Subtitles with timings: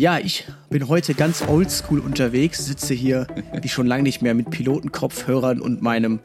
[0.00, 3.26] Ja, ich bin heute ganz oldschool unterwegs, sitze hier
[3.60, 6.20] wie schon lange nicht mehr mit Pilotenkopfhörern und meinem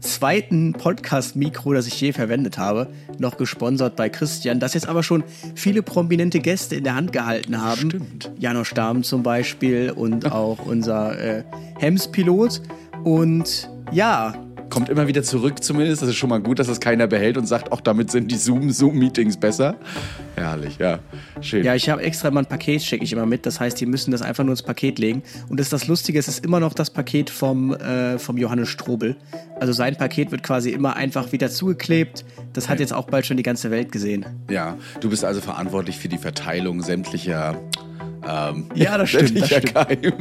[0.00, 5.24] zweiten Podcast-Mikro, das ich je verwendet habe, noch gesponsert bei Christian, das jetzt aber schon
[5.54, 7.88] viele prominente Gäste in der Hand gehalten haben.
[7.88, 8.32] Stimmt.
[8.38, 11.44] Janosch Dahm zum Beispiel und auch unser äh,
[11.78, 12.60] Hems-Pilot.
[13.02, 14.34] Und ja,
[14.70, 16.00] Kommt immer wieder zurück zumindest.
[16.02, 18.36] Das ist schon mal gut, dass das keiner behält und sagt, auch damit sind die
[18.36, 19.74] Zoom-Zoom-Meetings besser.
[20.36, 21.00] Herrlich, ja.
[21.40, 21.64] Schön.
[21.64, 23.46] Ja, ich habe extra mal ein Paket, schicke ich immer mit.
[23.46, 25.22] Das heißt, die müssen das einfach nur ins Paket legen.
[25.48, 28.68] Und das ist das Lustige, es ist immer noch das Paket vom, äh, vom Johannes
[28.68, 29.16] Strobel.
[29.58, 32.24] Also sein Paket wird quasi immer einfach wieder zugeklebt.
[32.52, 34.24] Das hat jetzt auch bald schon die ganze Welt gesehen.
[34.48, 37.60] ja, du bist also verantwortlich für die Verteilung sämtlicher
[38.28, 40.12] ähm, Ja, das stimmt, das Keime.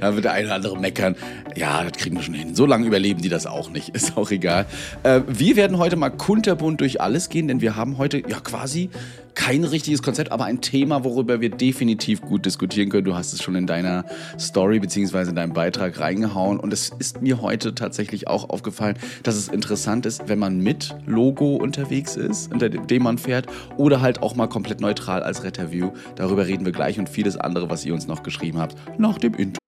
[0.00, 1.16] da wird der eine oder andere meckern.
[1.56, 2.54] Ja, das kriegen wir schon hin.
[2.54, 3.88] So lange überleben die das auch nicht.
[3.94, 4.66] Ist auch egal.
[5.02, 8.90] Äh, wir werden heute mal kunterbunt durch alles gehen, denn wir haben heute ja quasi
[9.34, 13.04] kein richtiges Konzept, aber ein Thema, worüber wir definitiv gut diskutieren können.
[13.04, 14.04] Du hast es schon in deiner
[14.38, 16.58] Story beziehungsweise in deinem Beitrag reingehauen.
[16.60, 20.94] Und es ist mir heute tatsächlich auch aufgefallen, dass es interessant ist, wenn man mit
[21.06, 25.90] Logo unterwegs ist, unter dem man fährt, oder halt auch mal komplett neutral als Retterview.
[26.16, 29.34] Darüber reden wir gleich und vieles andere, was ihr uns noch geschrieben habt, nach dem
[29.34, 29.60] Intro.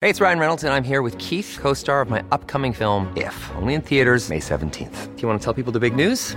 [0.00, 3.08] Hey, it's Ryan Reynolds, and I'm here with Keith, co star of my upcoming film,
[3.16, 5.16] If, only in theaters, May 17th.
[5.16, 6.36] Do you want to tell people the big news?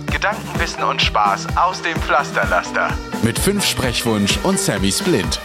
[0.21, 2.89] Gedanken, Wissen und Spaß aus dem Pflasterlaster.
[3.23, 5.39] mit fünf Sprechwunsch und Sammy Splint.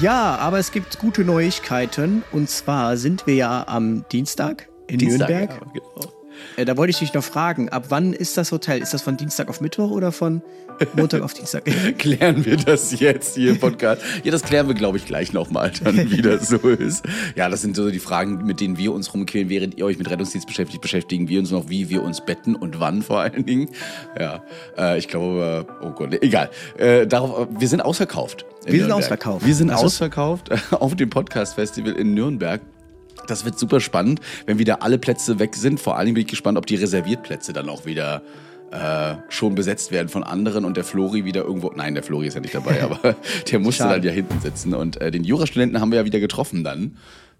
[0.00, 2.24] Ja, aber es gibt gute Neuigkeiten.
[2.32, 5.50] Und zwar sind wir ja am Dienstag in Dienstag, Nürnberg.
[5.72, 6.23] ja, genau.
[6.56, 8.80] Äh, da wollte ich dich noch fragen, ab wann ist das Hotel?
[8.82, 10.42] Ist das von Dienstag auf Mittwoch oder von
[10.96, 11.64] Montag auf Dienstag?
[11.98, 14.02] Klären wir das jetzt hier im Podcast?
[14.22, 17.04] Ja, das klären wir, glaube ich, gleich nochmal dann, wie das so ist.
[17.36, 20.10] Ja, das sind so die Fragen, mit denen wir uns rumquälen, während ihr euch mit
[20.10, 23.68] Rettungsdienst beschäftigt, beschäftigen wir uns noch, wie wir uns betten und wann vor allen Dingen.
[24.18, 24.42] Ja,
[24.76, 26.50] äh, ich glaube, oh Gott, egal.
[26.78, 28.44] Äh, darauf, wir sind ausverkauft.
[28.66, 29.46] Wir sind ausverkauft.
[29.46, 32.60] Wir sind ist- ausverkauft auf dem Podcast-Festival in Nürnberg.
[33.26, 35.80] Das wird super spannend, wenn wieder alle Plätze weg sind.
[35.80, 38.22] Vor allem bin ich gespannt, ob die Reserviertplätze dann auch wieder
[38.70, 41.72] äh, schon besetzt werden von anderen und der Flori wieder irgendwo.
[41.74, 43.16] Nein, der Flori ist ja nicht dabei, aber
[43.50, 43.94] der musste Schade.
[43.96, 44.74] dann ja hinten sitzen.
[44.74, 46.96] Und äh, den Jurastudenten haben wir ja wieder getroffen dann,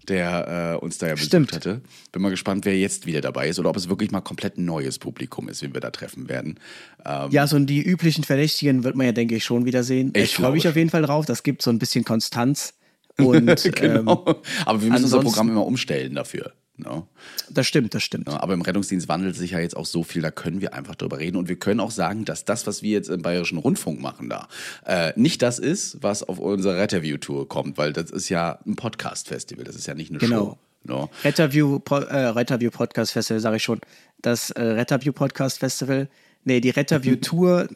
[0.07, 1.53] der äh, uns da ja besucht Stimmt.
[1.53, 1.81] hatte.
[2.11, 4.97] Bin mal gespannt, wer jetzt wieder dabei ist oder ob es wirklich mal komplett neues
[4.99, 6.59] Publikum ist, wen wir da treffen werden.
[7.05, 10.11] Ähm, Ja, so die üblichen Verdächtigen wird man ja, denke ich, schon wieder sehen.
[10.15, 11.25] Ich Ich freue mich auf jeden Fall drauf.
[11.25, 12.73] Das gibt so ein bisschen Konstanz.
[13.25, 14.25] Und genau.
[14.27, 16.53] ähm, aber wir müssen unser Programm immer umstellen dafür.
[16.77, 17.03] Ne?
[17.49, 18.27] das stimmt, das stimmt.
[18.27, 20.95] Ja, aber im Rettungsdienst wandelt sich ja jetzt auch so viel, da können wir einfach
[20.95, 21.37] drüber reden.
[21.37, 24.49] Und wir können auch sagen, dass das, was wir jetzt im Bayerischen Rundfunk machen da,
[24.85, 29.63] äh, nicht das ist, was auf unserer Retterview-Tour kommt, weil das ist ja ein Podcast-Festival,
[29.63, 30.35] das ist ja nicht eine Genau.
[30.37, 30.57] Show.
[30.83, 31.09] No?
[31.23, 33.79] Retterview, Po- äh, Retterview Podcast Festival, sage ich schon.
[34.21, 36.09] Das äh, Retterview Podcast Festival.
[36.43, 37.69] Nee, die Retterview Tour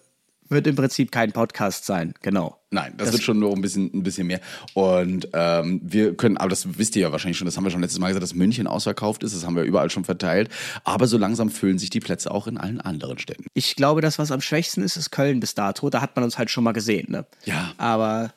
[0.50, 2.14] wird im Prinzip kein Podcast sein.
[2.22, 2.60] Genau.
[2.72, 4.42] Nein, das, wird schon nur ein bisschen, ein bisschen mehr.
[4.74, 7.82] Und ähm, wir können, aber das wisst ihr ja wahrscheinlich schon, das haben wir schon
[7.82, 10.50] letztes Mal gesagt, dass München ausverkauft ist, das haben wir überall schon verteilt.
[10.84, 13.46] Aber so langsam füllen sich die Plätze auch in allen anderen Städten.
[13.54, 15.90] Ich glaube, das, was am schwächsten ist, ist Köln bis dato.
[15.90, 17.12] Da hat man uns halt schon mal gesehen.
[17.12, 17.26] Ne?
[17.46, 17.74] Ja.
[17.78, 18.34] Aber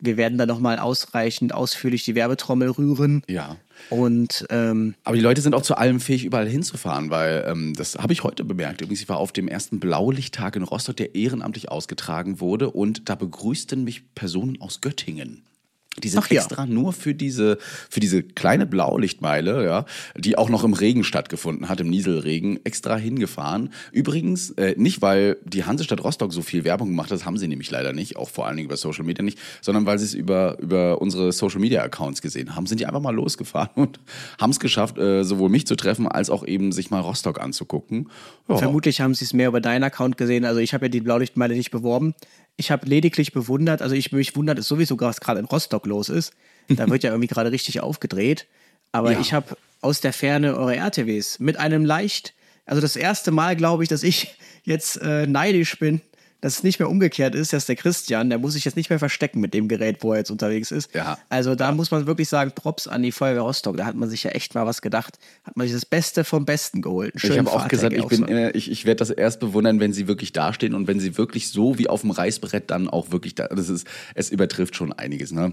[0.00, 3.22] wir werden da nochmal ausreichend ausführlich die Werbetrommel rühren.
[3.28, 3.56] Ja.
[3.90, 7.96] Und ähm, Aber die Leute sind auch zu allem fähig, überall hinzufahren, weil ähm, das
[7.96, 8.80] habe ich heute bemerkt.
[8.80, 13.14] Übrigens, ich war auf dem ersten Blaulichttag in Rostock, der ehrenamtlich ausgetragen wurde und da
[13.14, 15.44] begrüßten mich Personen aus Göttingen.
[16.04, 16.40] Die sind Ach ja.
[16.40, 17.58] extra nur für diese,
[17.90, 19.84] für diese kleine Blaulichtmeile, ja,
[20.16, 23.70] die auch noch im Regen stattgefunden hat, im Nieselregen, extra hingefahren.
[23.92, 27.48] Übrigens, äh, nicht weil die Hansestadt Rostock so viel Werbung gemacht hat, das haben sie
[27.48, 30.14] nämlich leider nicht, auch vor allen Dingen über Social Media nicht, sondern weil sie es
[30.14, 34.00] über, über unsere Social Media Accounts gesehen haben, sind die einfach mal losgefahren und
[34.40, 38.08] haben es geschafft, äh, sowohl mich zu treffen, als auch eben sich mal Rostock anzugucken.
[38.48, 38.56] Ja.
[38.56, 40.44] Vermutlich haben sie es mehr über deinen Account gesehen.
[40.44, 42.14] Also ich habe ja die Blaulichtmeile nicht beworben.
[42.58, 46.10] Ich habe lediglich bewundert, also ich mich wundert es sowieso, was gerade in Rostock los
[46.10, 46.34] ist.
[46.68, 48.46] Da wird ja irgendwie gerade richtig aufgedreht.
[48.92, 49.20] Aber Ja.
[49.20, 52.34] ich habe aus der Ferne eure RTWs mit einem leicht,
[52.66, 54.34] also das erste Mal glaube ich, dass ich
[54.64, 56.00] jetzt äh, neidisch bin,
[56.40, 58.98] dass es nicht mehr umgekehrt ist, dass der Christian, der muss sich jetzt nicht mehr
[58.98, 60.94] verstecken mit dem Gerät, wo er jetzt unterwegs ist.
[60.94, 61.18] Ja.
[61.28, 63.76] Also da muss man wirklich sagen, Props an die Feuerwehr Rostock.
[63.76, 65.18] Da hat man sich ja echt mal was gedacht.
[65.44, 67.14] Hat man sich das Beste vom Besten geholt.
[67.16, 70.06] Ich habe auch gesagt, ich, bin, äh, ich, ich werde das erst bewundern, wenn sie
[70.06, 73.48] wirklich dastehen und wenn sie wirklich so wie auf dem Reißbrett dann auch wirklich da.
[73.48, 75.52] Das ist, es übertrifft schon einiges, ne?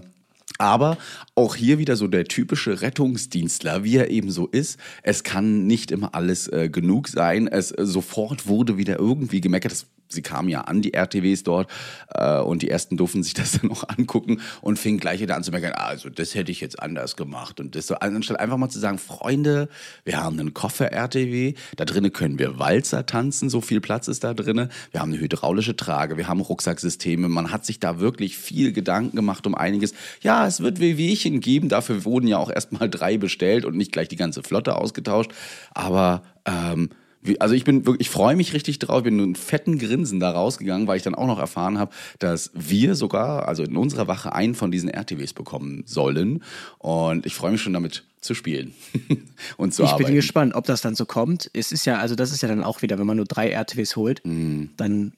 [0.58, 0.96] Aber
[1.34, 4.78] auch hier wieder so der typische Rettungsdienstler, wie er eben so ist.
[5.02, 7.48] Es kann nicht immer alles äh, genug sein.
[7.48, 9.72] Es äh, sofort wurde wieder irgendwie gemeckert.
[9.72, 11.70] Das sie kamen ja an, die RTWs dort,
[12.14, 15.42] äh, und die ersten durften sich das dann noch angucken und fingen gleich wieder an
[15.42, 17.60] zu merken, also das hätte ich jetzt anders gemacht.
[17.60, 19.68] Und das so, anstatt einfach mal zu sagen, Freunde,
[20.04, 24.34] wir haben einen Koffer-RTW, da drinnen können wir Walzer tanzen, so viel Platz ist da
[24.34, 24.70] drinnen.
[24.90, 27.28] Wir haben eine hydraulische Trage, wir haben Rucksacksysteme.
[27.28, 29.94] Man hat sich da wirklich viel Gedanken gemacht um einiges.
[30.22, 34.08] Ja, es wird Wehwehchen geben, dafür wurden ja auch erstmal drei bestellt und nicht gleich
[34.08, 35.32] die ganze Flotte ausgetauscht.
[35.74, 36.90] Aber ähm,
[37.40, 38.98] also ich bin wirklich, ich freue mich richtig drauf.
[38.98, 41.92] Ich bin mit einem fetten Grinsen da rausgegangen, weil ich dann auch noch erfahren habe,
[42.18, 46.42] dass wir sogar, also in unserer Wache, einen von diesen RTWs bekommen sollen.
[46.78, 48.72] Und ich freue mich schon damit zu spielen
[49.56, 50.06] und zu Ich arbeiten.
[50.06, 51.50] bin gespannt, ob das dann so kommt.
[51.52, 53.96] Es ist ja, also das ist ja dann auch wieder, wenn man nur drei RTWs
[53.96, 54.70] holt, Mhm.
[54.76, 55.12] dann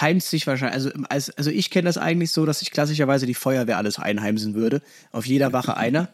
[0.00, 3.34] heimst sich wahrscheinlich, also, als, also ich kenne das eigentlich so, dass ich klassischerweise die
[3.34, 4.80] Feuerwehr alles einheimsen würde.
[5.10, 6.08] Auf jeder Wache einer.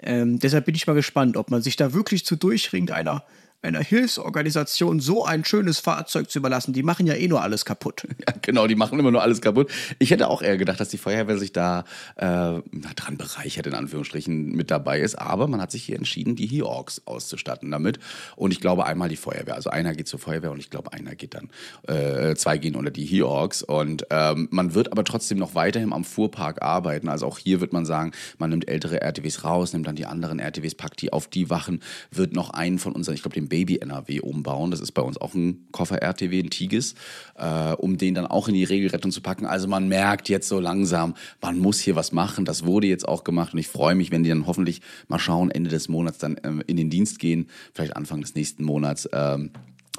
[0.00, 3.22] ähm, deshalb bin ich mal gespannt, ob man sich da wirklich zu durchringt, einer,
[3.62, 6.72] einer Hilfsorganisation so ein schönes Fahrzeug zu überlassen.
[6.72, 8.06] Die machen ja eh nur alles kaputt.
[8.26, 9.70] Ja, genau, die machen immer nur alles kaputt.
[9.98, 11.84] Ich hätte auch eher gedacht, dass die Feuerwehr sich da
[12.16, 15.16] äh, dran bereichert, in Anführungsstrichen, mit dabei ist.
[15.16, 17.98] Aber man hat sich hier entschieden, die Heorgs auszustatten damit.
[18.34, 19.54] Und ich glaube, einmal die Feuerwehr.
[19.54, 21.50] Also einer geht zur Feuerwehr und ich glaube, einer geht dann,
[21.86, 23.62] äh, zwei gehen unter die Heorgs.
[23.62, 27.08] Und ähm, man wird aber trotzdem noch weiterhin am Fuhrpark arbeiten.
[27.08, 30.38] Also auch hier wird man sagen, man nimmt ältere RTWs raus, nimmt dann die anderen
[30.38, 31.80] RTWs, packt die auf die Wachen,
[32.10, 34.70] wird noch einen von unseren, ich glaube, den Baby-NRW umbauen.
[34.70, 36.94] Das ist bei uns auch ein Koffer-RTW, ein Tigis,
[37.36, 39.46] äh, um den dann auch in die Regelrettung zu packen.
[39.46, 42.44] Also man merkt jetzt so langsam, man muss hier was machen.
[42.44, 45.50] Das wurde jetzt auch gemacht und ich freue mich, wenn die dann hoffentlich mal schauen,
[45.50, 49.08] Ende des Monats dann ähm, in den Dienst gehen, vielleicht Anfang des nächsten Monats.
[49.12, 49.50] Ähm,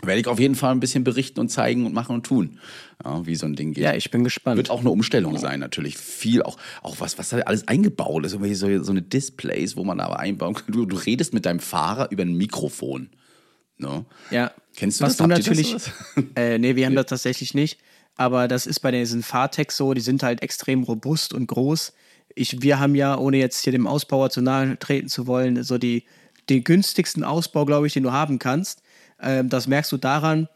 [0.03, 2.59] werde ich auf jeden Fall ein bisschen berichten und zeigen und machen und tun,
[3.03, 3.83] ja, wie so ein Ding geht.
[3.83, 4.57] Ja, ich bin gespannt.
[4.57, 5.97] Wird auch eine Umstellung sein, natürlich.
[5.97, 8.33] Viel, auch, auch was, was da alles eingebaut ist.
[8.33, 10.71] So, so eine Displays, wo man aber einbauen kann.
[10.71, 13.09] Du, du redest mit deinem Fahrer über ein Mikrofon.
[13.77, 14.05] Ne?
[14.31, 14.51] Ja.
[14.75, 15.25] Kennst du Was das?
[15.25, 15.69] du das natürlich.
[15.69, 15.91] sowas?
[16.35, 17.79] äh, nee, wir haben das tatsächlich nicht.
[18.15, 21.93] Aber das ist bei diesen Fahrtex so, die sind halt extrem robust und groß.
[22.35, 25.77] Ich, wir haben ja, ohne jetzt hier dem Ausbauer zu nahe treten zu wollen, so
[25.77, 26.05] die,
[26.49, 28.81] den günstigsten Ausbau, glaube ich, den du haben kannst.
[29.21, 30.47] Ähm, das merkst du daran,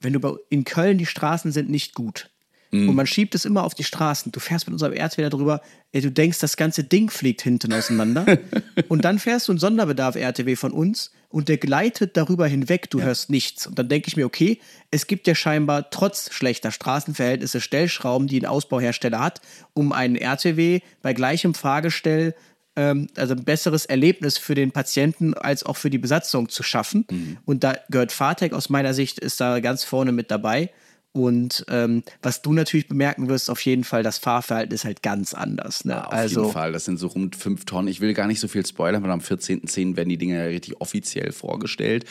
[0.00, 2.29] wenn du bei, in Köln die Straßen sind nicht gut.
[2.72, 4.30] Und man schiebt es immer auf die Straßen.
[4.30, 5.60] Du fährst mit unserem RTW drüber,
[5.92, 8.38] ey, du denkst, das ganze Ding fliegt hinten auseinander.
[8.88, 13.28] und dann fährst du einen Sonderbedarf-RTW von uns und der gleitet darüber hinweg, du hörst
[13.28, 13.66] nichts.
[13.66, 18.40] Und dann denke ich mir, okay, es gibt ja scheinbar trotz schlechter Straßenverhältnisse Stellschrauben, die
[18.40, 19.40] ein Ausbauhersteller hat,
[19.74, 22.34] um einen RTW bei gleichem Fahrgestell
[22.76, 27.04] ähm, also ein besseres Erlebnis für den Patienten als auch für die Besatzung zu schaffen.
[27.44, 30.70] Und da gehört Fahrtech aus meiner Sicht, ist da ganz vorne mit dabei.
[31.12, 35.34] Und ähm, was du natürlich bemerken wirst, auf jeden Fall, das Fahrverhalten ist halt ganz
[35.34, 35.84] anders.
[35.84, 36.06] Ne?
[36.06, 37.88] Auf also, jeden Fall, das sind so rund fünf Tonnen.
[37.88, 39.96] Ich will gar nicht so viel spoilern, weil am 14.10.
[39.96, 42.04] werden die Dinger ja richtig offiziell vorgestellt.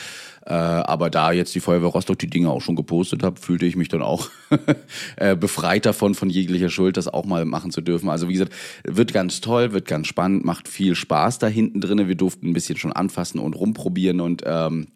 [0.44, 3.74] Äh, aber da jetzt die Feuerwehr Rostock die Dinge auch schon gepostet hat, fühlte ich
[3.74, 4.28] mich dann auch
[5.16, 8.10] äh, befreit davon, von jeglicher Schuld, das auch mal machen zu dürfen.
[8.10, 8.52] Also wie gesagt,
[8.84, 12.06] wird ganz toll, wird ganz spannend, macht viel Spaß da hinten drin.
[12.06, 14.88] Wir durften ein bisschen schon anfassen und rumprobieren und ähm,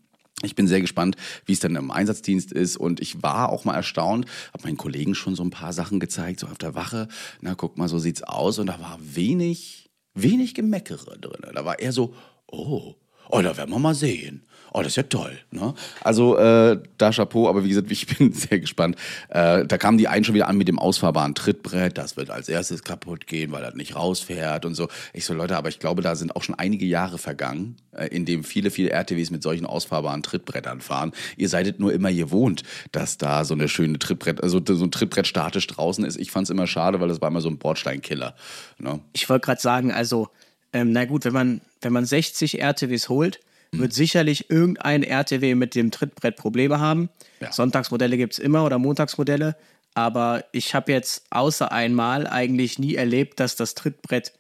[0.44, 2.76] ich bin sehr gespannt, wie es dann im Einsatzdienst ist.
[2.76, 6.40] Und ich war auch mal erstaunt, habe meinen Kollegen schon so ein paar Sachen gezeigt,
[6.40, 7.08] so auf der Wache.
[7.40, 8.58] Na, guck mal, so sieht's aus.
[8.58, 11.42] Und da war wenig, wenig Gemeckere drin.
[11.54, 12.14] Da war eher so,
[12.46, 12.94] oh,
[13.28, 14.44] oh, da werden wir mal sehen.
[14.76, 15.38] Oh, das ist ja toll.
[15.52, 15.72] Ne?
[16.00, 18.96] Also äh, da Chapeau, aber wie gesagt, ich bin sehr gespannt.
[19.28, 21.96] Äh, da kamen die einen schon wieder an mit dem ausfahrbaren Trittbrett.
[21.96, 24.88] Das wird als erstes kaputt gehen, weil das nicht rausfährt und so.
[25.12, 28.24] Ich so, Leute, aber ich glaube, da sind auch schon einige Jahre vergangen, äh, in
[28.24, 31.12] dem viele, viele RTWs mit solchen ausfahrbaren Trittbrettern fahren.
[31.36, 35.28] Ihr seidet nur immer gewohnt, dass da so eine schöne Trittbrett, also so ein Trittbrett
[35.28, 36.16] statisch draußen ist.
[36.16, 38.34] Ich fand es immer schade, weil das war immer so ein Bordsteinkiller.
[38.78, 38.98] Ne?
[39.12, 40.30] ich wollte gerade sagen, also,
[40.72, 43.38] ähm, na gut, wenn man, wenn man 60 RTWs holt,
[43.78, 47.08] wird sicherlich irgendein RTW mit dem Trittbrett Probleme haben.
[47.40, 47.52] Ja.
[47.52, 49.56] Sonntagsmodelle gibt es immer oder Montagsmodelle.
[49.94, 54.32] Aber ich habe jetzt außer einmal eigentlich nie erlebt, dass das Trittbrett.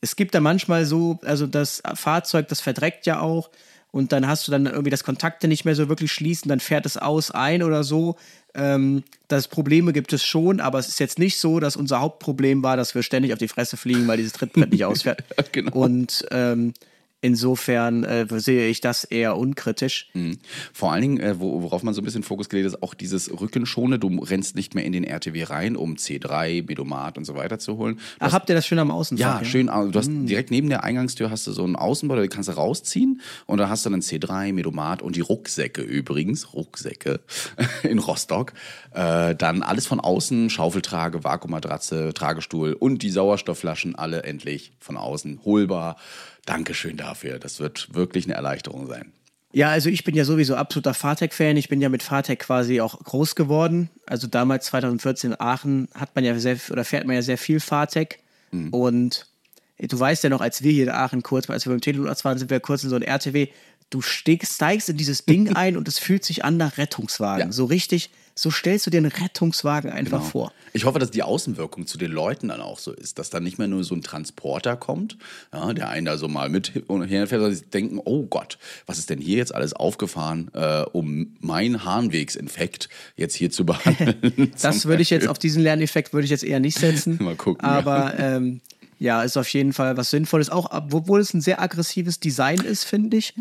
[0.00, 3.50] Es gibt da manchmal so, also das Fahrzeug, das verdreckt ja auch.
[3.92, 6.84] Und dann hast du dann irgendwie das Kontakte nicht mehr so wirklich schließen, dann fährt
[6.84, 8.16] es aus, ein oder so.
[8.54, 12.62] Ähm, das Probleme gibt es schon, aber es ist jetzt nicht so, dass unser Hauptproblem
[12.62, 15.24] war, dass wir ständig auf die Fresse fliegen, weil dieses Trittbrett nicht ausfährt.
[15.52, 15.72] genau.
[15.72, 16.74] Und ähm,
[17.22, 20.10] Insofern äh, sehe ich das eher unkritisch.
[20.12, 20.38] Mhm.
[20.72, 23.30] Vor allen Dingen, äh, wo, worauf man so ein bisschen Fokus gelegt ist, auch dieses
[23.40, 23.98] Rückenschone.
[23.98, 27.78] Du rennst nicht mehr in den RTW rein, um C3, Medomat und so weiter zu
[27.78, 27.96] holen.
[27.96, 29.40] Du Ach, hast- habt ihr das schön am Außenfach?
[29.40, 29.68] ja, schön.
[29.68, 32.52] also Du hast direkt neben der Eingangstür hast du so einen Außenbau, den kannst du
[32.52, 37.20] rausziehen und da hast du dann C3, Medomat und die Rucksäcke übrigens, Rucksäcke
[37.82, 38.52] in Rostock.
[38.92, 45.40] Äh, dann alles von außen, Schaufeltrage, Vakuummatratze, Tragestuhl und die Sauerstoffflaschen alle endlich von außen
[45.44, 45.96] holbar.
[46.46, 47.38] Dankeschön dafür.
[47.38, 49.12] Das wird wirklich eine Erleichterung sein.
[49.52, 51.56] Ja, also ich bin ja sowieso absoluter Fartec-Fan.
[51.56, 53.90] Ich bin ja mit Fartec quasi auch groß geworden.
[54.06, 57.60] Also damals 2014 in Aachen hat man ja sehr oder fährt man ja sehr viel
[57.60, 58.20] Fartec.
[58.70, 59.26] Und
[59.78, 62.38] du weißt ja noch, als wir hier in Aachen kurz, als wir beim Telelux waren,
[62.38, 63.48] sind wir kurz in so ein RTW.
[63.90, 67.48] Du steigst, steigst in dieses Ding ein und es fühlt sich an nach Rettungswagen.
[67.48, 67.52] Ja.
[67.52, 70.30] So richtig, so stellst du dir einen Rettungswagen einfach Genau.
[70.30, 70.52] vor.
[70.74, 73.56] Ich hoffe, dass die Außenwirkung zu den Leuten dann auch so ist, dass dann nicht
[73.58, 75.16] mehr nur so ein Transporter kommt,
[75.52, 78.58] ja, der einen da so mal mit und her fährt, sondern sie denken, oh Gott,
[78.84, 84.52] was ist denn hier jetzt alles aufgefahren, äh, um meinen Harnwegsinfekt jetzt hier zu behandeln?
[84.60, 87.18] Das würde ich jetzt auf diesen Lerneffekt würde ich jetzt eher nicht setzen.
[87.22, 87.72] Mal gucken, ja.
[87.78, 88.60] Aber ähm,
[88.98, 90.50] ja, ist auf jeden Fall was Sinnvolles.
[90.50, 93.34] Auch obwohl es ein sehr aggressives Design ist, finde ich.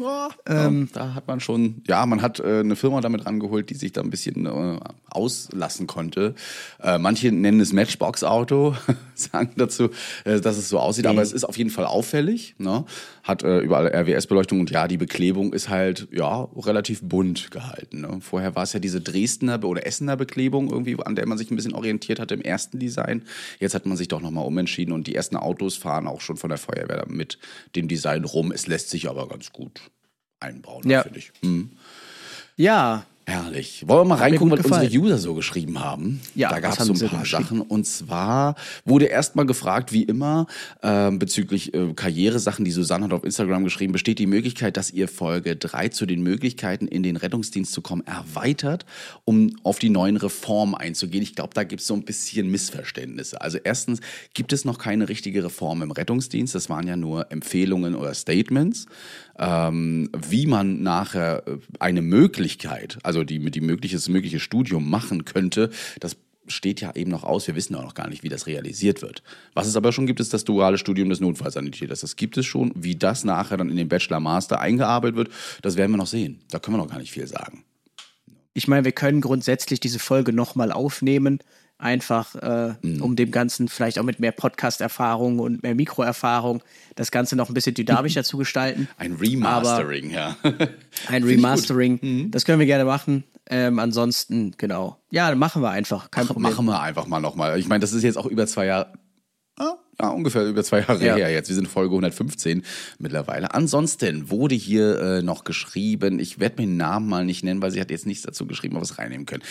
[0.46, 3.94] Ähm, da hat man schon, ja, man hat äh, eine Firma damit rangeholt, die sich
[3.94, 6.36] da ein bisschen äh, auslassen konnte.
[6.82, 8.76] Äh, manche nennen es Matchbox-Auto,
[9.16, 9.90] sagen dazu,
[10.26, 12.56] äh, dass es so aussieht, aber es ist auf jeden Fall auffällig.
[12.58, 12.84] Ne?
[13.26, 18.02] Hat äh, überall RWS-Beleuchtung und ja, die Beklebung ist halt ja relativ bunt gehalten.
[18.02, 18.20] Ne?
[18.22, 21.56] Vorher war es ja diese Dresdner oder Essener Beklebung irgendwie, an der man sich ein
[21.56, 23.24] bisschen orientiert hatte im ersten Design.
[23.60, 26.50] Jetzt hat man sich doch nochmal umentschieden und die ersten Autos fahren auch schon von
[26.50, 27.40] der Feuerwehr mit
[27.76, 28.52] dem Design rum.
[28.52, 29.82] Es lässt sich aber ganz gut
[30.40, 31.02] einbauen, Ja.
[31.02, 31.32] finde ich.
[31.42, 31.72] Hm.
[32.58, 33.84] Ja, Herrlich.
[33.88, 35.04] Wollen wir mal reingucken, was unsere gefallen.
[35.04, 36.22] User so geschrieben haben?
[36.36, 37.26] Ja, da gab es so ein paar?
[37.26, 37.60] Sachen.
[37.60, 38.54] Und zwar
[38.86, 40.46] wurde erstmal gefragt, wie immer,
[40.84, 45.08] ähm, bezüglich äh, Karrieresachen, die Susanne hat auf Instagram geschrieben, besteht die Möglichkeit, dass ihr
[45.08, 48.86] Folge 3 zu den Möglichkeiten, in den Rettungsdienst zu kommen, erweitert,
[49.24, 51.24] um auf die neuen Reformen einzugehen.
[51.24, 53.42] Ich glaube, da gibt es so ein bisschen Missverständnisse.
[53.42, 54.02] Also erstens
[54.36, 56.54] gibt es noch keine richtige Reform im Rettungsdienst.
[56.54, 58.86] Das waren ja nur Empfehlungen oder Statements
[59.38, 65.70] ähm, wie man nachher äh, eine Möglichkeit, also die, die mögliches, mögliche Studium machen könnte,
[66.00, 66.18] das
[66.48, 67.48] steht ja eben noch aus.
[67.48, 69.24] Wir wissen auch noch gar nicht, wie das realisiert wird.
[69.54, 72.02] Was es aber schon gibt, ist das duale Studium des Notfallsanitäters.
[72.02, 72.72] Das gibt es schon.
[72.76, 75.30] Wie das nachher dann in den Bachelor-Master eingearbeitet wird,
[75.62, 76.42] das werden wir noch sehen.
[76.50, 77.64] Da können wir noch gar nicht viel sagen.
[78.54, 81.40] ich meine, wir können grundsätzlich diese Folge nochmal aufnehmen.
[81.78, 83.02] Einfach, äh, Mhm.
[83.02, 86.64] um dem Ganzen vielleicht auch mit mehr Podcast-Erfahrung und mehr Mikroerfahrung
[86.96, 88.88] das Ganze noch ein bisschen dynamischer zu gestalten.
[88.98, 90.38] Ein Remastering, ja.
[90.44, 91.24] Ein gut.
[91.24, 91.28] Mhm.
[91.28, 92.32] Remastering.
[92.32, 93.26] Das können wir gerne machen.
[93.48, 94.98] Ähm, ansonsten, genau.
[95.12, 96.10] Ja, machen wir einfach.
[96.12, 96.52] Kein Mach, Problem.
[96.54, 97.60] machen wir einfach mal nochmal.
[97.60, 98.94] Ich meine, das ist jetzt auch über zwei Jahre.
[99.58, 101.16] Ah, Ja, ungefähr über zwei Jahre Ja.
[101.16, 101.48] her jetzt.
[101.50, 102.64] Wir sind Folge 115
[103.00, 103.54] mittlerweile.
[103.54, 107.72] Ansonsten wurde hier äh, noch geschrieben, ich werde mir den Namen mal nicht nennen, weil
[107.72, 109.44] sie hat jetzt nichts dazu geschrieben, aber es reinnehmen können.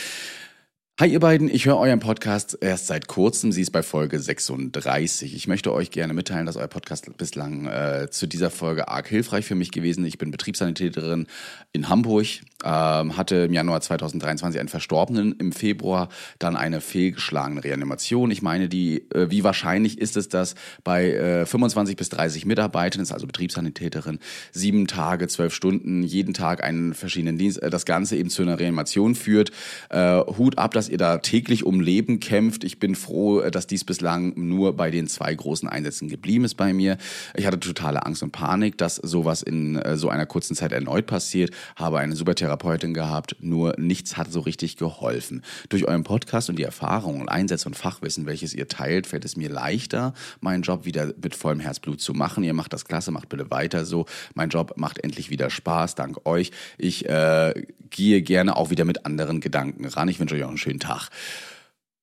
[1.01, 5.35] Hi ihr beiden, ich höre euren Podcast erst seit kurzem, sie ist bei Folge 36.
[5.35, 9.45] Ich möchte euch gerne mitteilen, dass euer Podcast bislang äh, zu dieser Folge arg hilfreich
[9.45, 10.11] für mich gewesen ist.
[10.11, 11.27] Ich bin Betriebssanitäterin
[11.73, 12.27] in Hamburg,
[12.65, 18.31] ähm, hatte im Januar 2023 einen Verstorbenen, im Februar dann eine fehlgeschlagene Reanimation.
[18.31, 23.03] Ich meine, die, äh, wie wahrscheinlich ist es, dass bei äh, 25 bis 30 Mitarbeitern,
[23.03, 24.21] ist also Betriebssanitäterin,
[24.53, 28.61] sieben Tage, zwölf Stunden, jeden Tag einen verschiedenen Dienst, äh, das Ganze eben zu einer
[28.61, 29.51] Reanimation führt.
[29.91, 32.65] Äh, Hut ab, dass ihr da täglich um Leben kämpft.
[32.65, 36.55] Ich bin froh, äh, dass dies bislang nur bei den zwei großen Einsätzen geblieben ist
[36.55, 36.97] bei mir.
[37.35, 41.07] Ich hatte totale Angst und Panik, dass sowas in äh, so einer kurzen Zeit erneut
[41.07, 41.51] passiert.
[41.77, 45.43] Habe eine super Therapeutin gehabt, nur nichts hat so richtig geholfen.
[45.69, 49.37] Durch euren Podcast und die Erfahrungen und Einsätze und Fachwissen, welches ihr teilt, fällt es
[49.37, 52.45] mir leichter, meinen Job wieder mit vollem Herzblut zu machen.
[52.45, 54.07] Ihr macht das klasse, macht bitte weiter so.
[54.35, 56.51] Mein Job macht endlich wieder Spaß, dank euch.
[56.79, 57.55] Ich äh,
[57.91, 60.09] gehe gerne auch wieder mit anderen Gedanken ran.
[60.09, 61.11] Ich wünsche euch auch einen schönen Tag.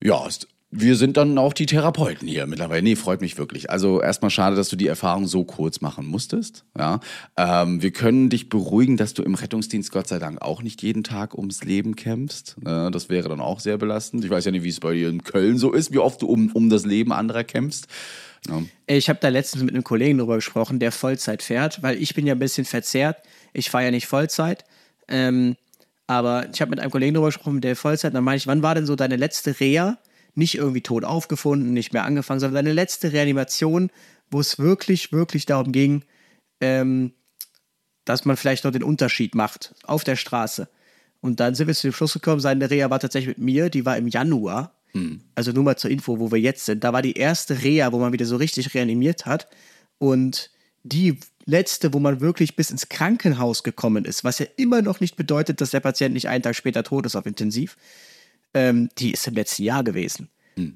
[0.03, 0.27] Ja,
[0.73, 2.81] wir sind dann auch die Therapeuten hier mittlerweile.
[2.81, 3.69] Nee, freut mich wirklich.
[3.69, 6.63] Also erstmal schade, dass du die Erfahrung so kurz machen musstest.
[6.77, 7.01] Ja,
[7.35, 11.03] ähm, wir können dich beruhigen, dass du im Rettungsdienst Gott sei Dank auch nicht jeden
[11.03, 12.55] Tag ums Leben kämpfst.
[12.65, 14.23] Ja, das wäre dann auch sehr belastend.
[14.23, 16.27] Ich weiß ja nicht, wie es bei dir in Köln so ist, wie oft du
[16.27, 17.87] um, um das Leben anderer kämpfst.
[18.47, 18.63] Ja.
[18.87, 22.25] Ich habe da letztens mit einem Kollegen drüber gesprochen, der Vollzeit fährt, weil ich bin
[22.25, 23.17] ja ein bisschen verzerrt.
[23.51, 24.63] Ich fahre ja nicht Vollzeit.
[25.09, 25.57] Ähm,
[26.11, 28.75] aber ich habe mit einem Kollegen drüber gesprochen, der Vollzeit, dann meine ich, wann war
[28.75, 29.97] denn so deine letzte Reha?
[30.35, 33.89] Nicht irgendwie tot aufgefunden, nicht mehr angefangen, sondern deine letzte Reanimation,
[34.29, 36.03] wo es wirklich, wirklich darum ging,
[36.59, 37.13] ähm,
[38.03, 40.67] dass man vielleicht noch den Unterschied macht auf der Straße.
[41.21, 43.85] Und dann sind wir zu dem Schluss gekommen, seine Reha war tatsächlich mit mir, die
[43.85, 44.81] war im Januar.
[45.35, 46.83] Also nur mal zur Info, wo wir jetzt sind.
[46.83, 49.47] Da war die erste Reha, wo man wieder so richtig reanimiert hat.
[49.97, 50.51] Und
[50.83, 55.15] die letzte, wo man wirklich bis ins Krankenhaus gekommen ist, was ja immer noch nicht
[55.15, 57.77] bedeutet, dass der Patient nicht einen Tag später tot ist auf Intensiv,
[58.53, 60.29] ähm, die ist im letzten Jahr gewesen.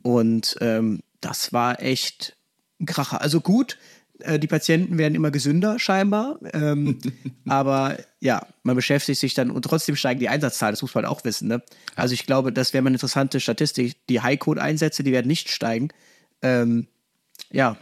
[0.03, 2.35] Und ähm, das war echt
[2.79, 3.21] ein Kracher.
[3.21, 3.77] Also gut,
[4.19, 6.99] äh, die Patienten werden immer gesünder scheinbar, ähm,
[7.47, 11.23] aber ja, man beschäftigt sich dann und trotzdem steigen die Einsatzzahlen, das muss man auch
[11.23, 11.47] wissen.
[11.47, 11.61] Ne?
[11.95, 13.95] Also ich glaube, das wäre mal eine interessante Statistik.
[14.07, 15.89] Die High-Code-Einsätze, die werden nicht steigen.
[16.41, 16.87] Ähm,
[17.51, 17.77] ja,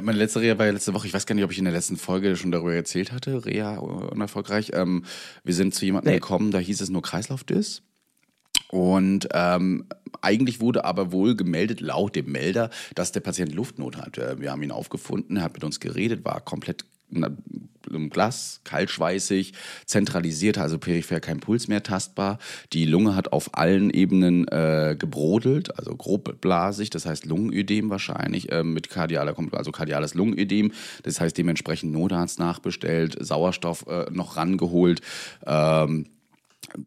[0.00, 1.06] Meine letzte Reha war ja letzte Woche.
[1.06, 3.44] Ich weiß gar nicht, ob ich in der letzten Folge schon darüber erzählt hatte.
[3.44, 4.70] Reha äh, unerfolgreich.
[4.74, 5.04] Ähm,
[5.44, 6.18] wir sind zu jemandem Nee.
[6.20, 7.82] gekommen, da hieß es nur Kreislaufdys.
[8.70, 9.84] Und ähm,
[10.22, 14.16] eigentlich wurde aber wohl gemeldet, laut dem Melder, dass der Patient Luftnot hat.
[14.16, 19.52] Äh, Wir haben ihn aufgefunden, er hat mit uns geredet, war komplett im Glas, kaltschweißig,
[19.86, 22.38] zentralisiert, also peripher kein Puls mehr tastbar.
[22.72, 28.64] Die Lunge hat auf allen Ebenen äh, gebrodelt, also grobblasig, das heißt Lungenödem wahrscheinlich, äh,
[28.64, 30.72] mit kardialer, also kardiales Lungenödem.
[31.02, 35.00] Das heißt dementsprechend Notarzt nachbestellt, Sauerstoff äh, noch rangeholt.
[35.46, 36.06] Ähm,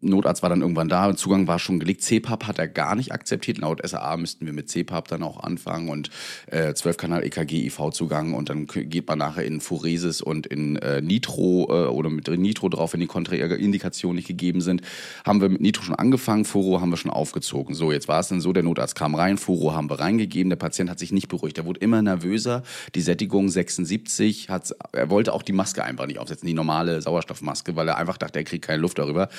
[0.02, 2.02] Notarzt war dann irgendwann da, Zugang war schon gelegt.
[2.02, 3.58] CPAP hat er gar nicht akzeptiert.
[3.58, 6.10] Laut SAA müssten wir mit CPAP dann auch anfangen und
[6.48, 11.68] äh, 12-Kanal EKG, IV-Zugang und dann geht man nachher in Phoresis und in äh, Nitro
[11.70, 14.82] äh, oder mit Nitro drauf, wenn die Kontraindikationen nicht gegeben sind.
[15.26, 17.76] Haben wir mit Nitro schon angefangen, Furo haben wir schon aufgezogen.
[17.76, 20.58] So, jetzt war es dann so, der Notarzt kam rein, Furo haben wir reingegeben, der
[20.58, 21.58] Patient hat sich nicht beruhigt.
[21.58, 22.64] Er wurde immer nervöser,
[22.96, 27.76] die Sättigung 76, hat, er wollte auch die Maske einfach nicht aufsetzen, die normale Sauerstoffmaske,
[27.76, 29.30] weil er einfach dachte, er kriegt keine Luft darüber.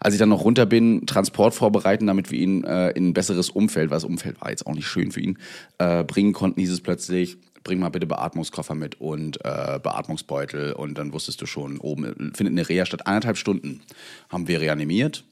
[0.00, 3.50] Als ich dann noch runter bin, Transport vorbereiten, damit wir ihn äh, in ein besseres
[3.50, 5.38] Umfeld, weil das Umfeld war jetzt auch nicht schön für ihn,
[5.78, 10.98] äh, bringen konnten, hieß es plötzlich, bring mal bitte Beatmungskoffer mit und äh, Beatmungsbeutel und
[10.98, 13.06] dann wusstest du schon, oben findet eine Reha statt.
[13.06, 13.80] Eineinhalb Stunden
[14.28, 15.24] haben wir reanimiert,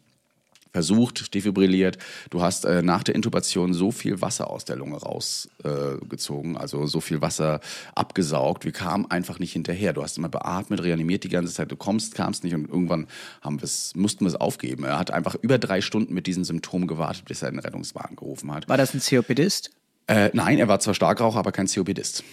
[0.73, 1.99] versucht, defibrilliert.
[2.31, 6.87] Du hast äh, nach der Intubation so viel Wasser aus der Lunge rausgezogen, äh, also
[6.87, 7.61] so viel Wasser
[7.95, 8.65] abgesaugt.
[8.65, 9.93] Wir kamen einfach nicht hinterher.
[9.93, 11.71] Du hast immer beatmet, reanimiert die ganze Zeit.
[11.71, 13.07] Du kommst, kamst nicht und irgendwann
[13.43, 14.85] haben wir's, mussten wir es aufgeben.
[14.85, 18.53] Er hat einfach über drei Stunden mit diesen Symptomen gewartet, bis er einen Rettungswagen gerufen
[18.53, 18.69] hat.
[18.69, 19.71] war das ein COPDist?
[20.07, 22.25] Äh, nein, er war zwar Starkraucher, aber kein COPDist.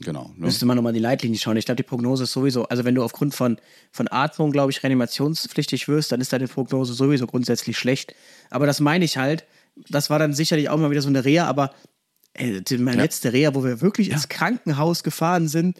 [0.00, 0.24] Genau.
[0.36, 0.46] Ne?
[0.46, 1.56] Müsste man nochmal die Leitlinie schauen.
[1.56, 3.56] Ich glaube, die Prognose ist sowieso, also wenn du aufgrund von,
[3.92, 8.14] von Atmung, glaube ich, reanimationspflichtig wirst, dann ist deine Prognose sowieso grundsätzlich schlecht.
[8.50, 9.46] Aber das meine ich halt,
[9.88, 11.72] das war dann sicherlich auch mal wieder so eine Reha, aber
[12.34, 13.04] ey, die- meine Ja.
[13.04, 15.78] letzte Reha, wo wir wirklich ins Krankenhaus gefahren sind,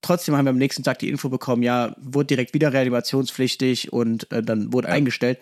[0.00, 4.30] trotzdem haben wir am nächsten Tag die Info bekommen, ja, wurde direkt wieder reanimationspflichtig und
[4.32, 5.38] äh, dann wurde eingestellt.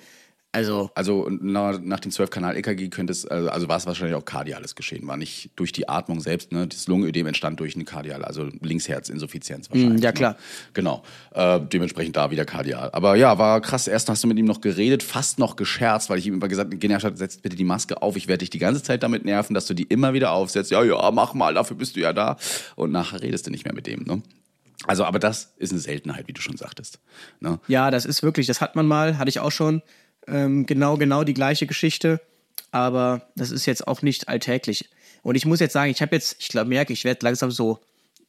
[0.57, 4.75] Also, Also na, nach dem 12-Kanal-EKG könnte es, also, also war es wahrscheinlich auch kardiales
[4.75, 6.66] Geschehen, war nicht durch die Atmung selbst, ne?
[6.66, 10.01] Das Lungenödem entstand durch eine kardiale, also Linksherzinsuffizienz wahrscheinlich.
[10.01, 10.14] Mm, ja, ne?
[10.14, 10.37] klar.
[10.73, 11.03] Genau.
[11.35, 12.88] Äh, dementsprechend da wieder kardial.
[12.95, 13.87] Aber ja, war krass.
[13.87, 16.81] Erst hast du mit ihm noch geredet, fast noch gescherzt, weil ich ihm immer gesagt
[16.81, 18.16] genervt habe, setz bitte die Maske auf.
[18.16, 20.71] Ich werde dich die ganze Zeit damit nerven, dass du die immer wieder aufsetzt.
[20.71, 22.38] Ja, ja, mach mal, dafür bist du ja da.
[22.77, 24.23] Und nachher redest du nicht mehr mit dem, ne?
[24.87, 27.01] Also, aber das ist eine Seltenheit, wie du schon sagtest.
[27.40, 27.59] Ne?
[27.66, 29.83] Ja, das ist wirklich, das hat man mal, hatte ich auch schon.
[30.28, 32.20] Ähm, genau, genau die gleiche Geschichte.
[32.70, 34.88] Aber das ist jetzt auch nicht alltäglich.
[35.22, 37.80] Und ich muss jetzt sagen, ich habe jetzt, ich glaube, merke, ich werde langsam so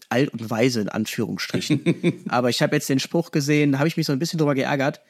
[0.10, 2.24] alt und weise in Anführungsstrichen.
[2.30, 4.56] Aber ich habe jetzt den Spruch gesehen, da habe ich mich so ein bisschen drüber
[4.56, 5.02] geärgert.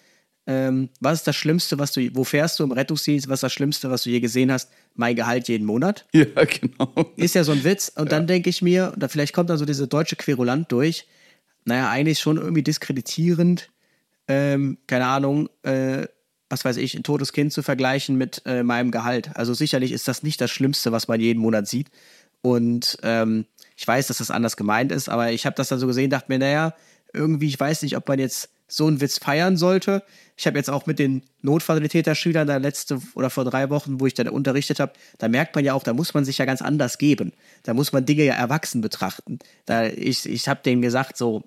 [0.47, 3.27] Ähm, was ist das Schlimmste, was du, wo fährst du im Rettungsdienst?
[3.27, 4.71] Was ist das Schlimmste, was du je gesehen hast?
[4.95, 6.05] Mein Gehalt jeden Monat.
[6.13, 7.11] Ja, genau.
[7.17, 7.91] Ist ja so ein Witz.
[7.95, 11.05] Und dann denke ich mir, oder vielleicht kommt dann so diese deutsche Querulant durch.
[11.65, 13.69] Naja, eigentlich schon irgendwie diskreditierend.
[14.29, 16.07] Ähm, keine Ahnung, äh,
[16.49, 19.31] was weiß ich, ein totes Kind zu vergleichen mit äh, meinem Gehalt.
[19.35, 21.87] Also sicherlich ist das nicht das Schlimmste, was man jeden Monat sieht.
[22.41, 25.87] Und ähm, ich weiß, dass das anders gemeint ist, aber ich habe das dann so
[25.87, 26.73] gesehen, dachte mir, naja,
[27.13, 30.03] irgendwie, ich weiß nicht, ob man jetzt so einen Witz feiern sollte.
[30.35, 34.13] Ich habe jetzt auch mit den Notfallsanitäterschülern da letzte oder vor drei Wochen, wo ich
[34.13, 36.97] dann unterrichtet habe, da merkt man ja auch, da muss man sich ja ganz anders
[36.97, 37.31] geben.
[37.63, 39.39] Da muss man Dinge ja erwachsen betrachten.
[39.65, 41.43] Da ich ich habe denen gesagt, so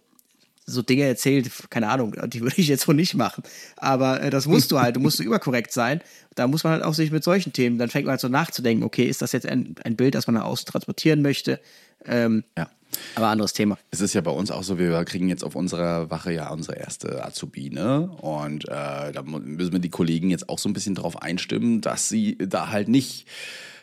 [0.70, 3.42] so Dinge erzählt, keine Ahnung, die würde ich jetzt so nicht machen.
[3.76, 6.00] Aber äh, das musst du halt, du musst so überkorrekt sein.
[6.34, 8.84] Da muss man halt auch sich mit solchen Themen, dann fängt man halt so nachzudenken,
[8.84, 11.60] okay, ist das jetzt ein, ein Bild, das man nach außen transportieren möchte?
[12.06, 12.70] Ähm, Ja.
[13.14, 13.76] aber anderes Thema.
[13.90, 16.76] Es ist ja bei uns auch so, wir kriegen jetzt auf unserer Wache ja unsere
[16.78, 21.20] erste Azubine und äh, da müssen wir die Kollegen jetzt auch so ein bisschen drauf
[21.20, 23.26] einstimmen, dass sie da halt nicht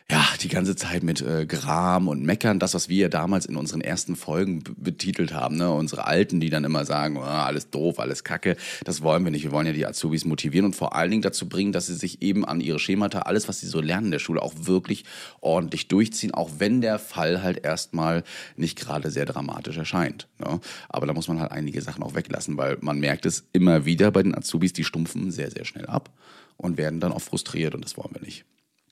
[0.09, 3.57] ja, die ganze Zeit mit äh, Gram und Meckern, das, was wir ja damals in
[3.57, 5.69] unseren ersten Folgen betitelt haben, ne?
[5.69, 9.43] unsere Alten, die dann immer sagen, "Ah, alles doof, alles kacke, das wollen wir nicht.
[9.43, 12.21] Wir wollen ja die Azubis motivieren und vor allen Dingen dazu bringen, dass sie sich
[12.21, 15.03] eben an ihre Schemata, alles, was sie so lernen in der Schule, auch wirklich
[15.41, 18.23] ordentlich durchziehen, auch wenn der Fall halt erstmal
[18.55, 20.29] nicht gerade sehr dramatisch erscheint.
[20.39, 20.61] Ne?
[20.87, 24.11] Aber da muss man halt einige Sachen auch weglassen, weil man merkt es immer wieder
[24.11, 26.11] bei den Azubis, die stumpfen sehr, sehr schnell ab
[26.55, 28.45] und werden dann auch frustriert und das wollen wir nicht.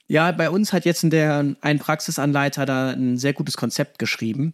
[0.07, 4.53] Ja, bei uns hat jetzt der, ein Praxisanleiter da ein sehr gutes Konzept geschrieben.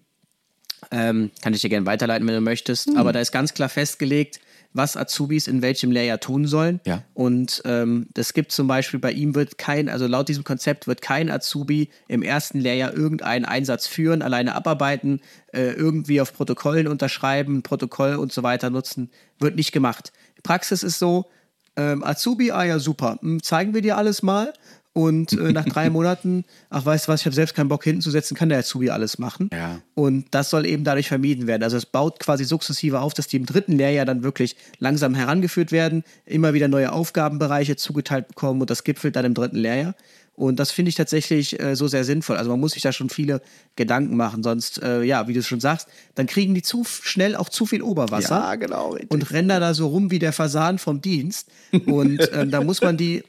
[0.89, 2.87] Ähm, kann ich dir gerne weiterleiten, wenn du möchtest.
[2.87, 2.97] Hm.
[2.97, 4.39] Aber da ist ganz klar festgelegt,
[4.73, 6.79] was Azubis in welchem Lehrjahr tun sollen.
[6.85, 7.03] Ja.
[7.13, 11.01] Und ähm, das gibt zum Beispiel, bei ihm wird kein, also laut diesem Konzept wird
[11.01, 15.21] kein Azubi im ersten Lehrjahr irgendeinen Einsatz führen, alleine abarbeiten,
[15.53, 19.11] äh, irgendwie auf Protokollen unterschreiben, Protokoll und so weiter nutzen.
[19.39, 20.13] Wird nicht gemacht.
[20.43, 21.29] Praxis ist so,
[21.75, 24.53] ähm, Azubi, ah ja, super, hm, zeigen wir dir alles mal.
[24.93, 28.35] Und äh, nach drei Monaten, ach weißt du was, ich habe selbst keinen Bock hinzusetzen,
[28.35, 29.49] kann der Azubi alles machen.
[29.53, 29.81] Ja.
[29.95, 31.63] Und das soll eben dadurch vermieden werden.
[31.63, 35.71] Also es baut quasi sukzessive auf, dass die im dritten Lehrjahr dann wirklich langsam herangeführt
[35.71, 39.95] werden, immer wieder neue Aufgabenbereiche zugeteilt bekommen und das gipfelt dann im dritten Lehrjahr.
[40.33, 42.37] Und das finde ich tatsächlich äh, so sehr sinnvoll.
[42.37, 43.41] Also man muss sich da schon viele
[43.75, 47.49] Gedanken machen, sonst, äh, ja, wie du schon sagst, dann kriegen die zu schnell auch
[47.49, 48.39] zu viel Oberwasser.
[48.39, 49.11] Ja, genau, richtig.
[49.11, 51.49] Und rennen da so rum wie der Fasan vom Dienst.
[51.85, 53.23] Und ähm, da muss man die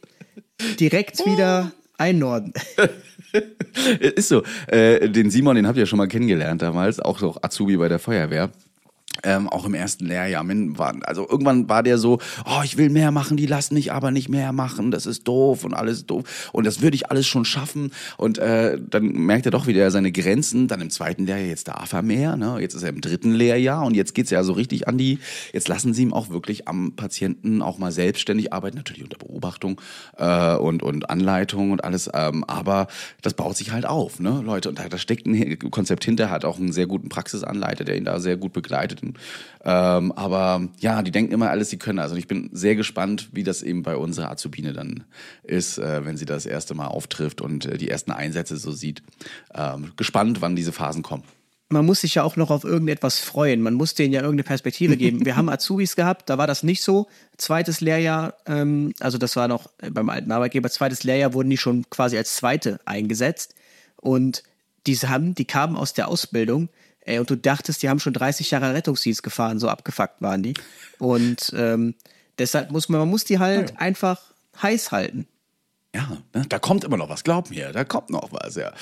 [0.79, 2.53] direkt wieder einnorden.
[4.01, 4.43] Ist so.
[4.67, 7.89] Äh, den Simon, den habt ihr ja schon mal kennengelernt damals, auch so Azubi bei
[7.89, 8.51] der Feuerwehr.
[9.25, 10.45] Ähm, auch im ersten Lehrjahr.
[11.03, 14.29] Also irgendwann war der so, oh, ich will mehr machen, die lassen mich aber nicht
[14.29, 16.51] mehr machen, das ist doof und alles doof.
[16.53, 17.93] Und das würde ich alles schon schaffen.
[18.17, 20.69] Und äh, dann merkt er doch wieder seine Grenzen.
[20.69, 22.37] Dann im zweiten Lehrjahr, jetzt darf er mehr.
[22.37, 22.59] Ne?
[22.61, 25.19] Jetzt ist er im dritten Lehrjahr und jetzt geht's ja so richtig an die,
[25.53, 29.81] jetzt lassen sie ihm auch wirklich am Patienten auch mal selbstständig arbeiten, natürlich unter Beobachtung
[30.17, 32.11] äh, und, und Anleitung und alles.
[32.13, 32.89] Ähm, aber
[33.23, 34.69] das baut sich halt auf, ne, Leute.
[34.69, 38.05] Und da, da steckt ein Konzept hinter, hat auch einen sehr guten Praxisanleiter, der ihn
[38.05, 39.01] da sehr gut begleitet.
[39.65, 41.99] Ähm, aber ja, die denken immer alles, sie können.
[41.99, 45.05] Also ich bin sehr gespannt, wie das eben bei unserer Azubine dann
[45.45, 49.03] ist, äh, wenn sie das erste Mal auftrifft und äh, die ersten Einsätze so sieht.
[49.55, 51.23] Ähm, gespannt, wann diese Phasen kommen.
[51.69, 53.63] man muss sich ja auch noch auf irgendetwas freuen.
[53.63, 55.25] Man muss denen ja irgendeine Perspektive geben.
[55.25, 57.07] Wir haben Azubis gehabt, da war das nicht so.
[57.37, 61.89] Zweites Lehrjahr, ähm, also das war noch beim alten Arbeitgeber, zweites Lehrjahr wurden die schon
[61.89, 63.55] quasi als zweite eingesetzt.
[63.97, 64.43] Und
[64.87, 66.69] diese haben, die kamen aus der Ausbildung,
[67.05, 70.55] ey, und du dachtest, die haben schon 30 Jahre Rettungsdienst gefahren, so abgefuckt waren die.
[70.99, 71.95] Und ähm,
[72.39, 74.21] deshalb muss man, man muss die halt einfach
[74.61, 75.27] heiß halten.
[75.95, 76.47] Ja, ne?
[76.49, 78.73] da kommt immer noch was, glaub mir, da kommt noch was, ja.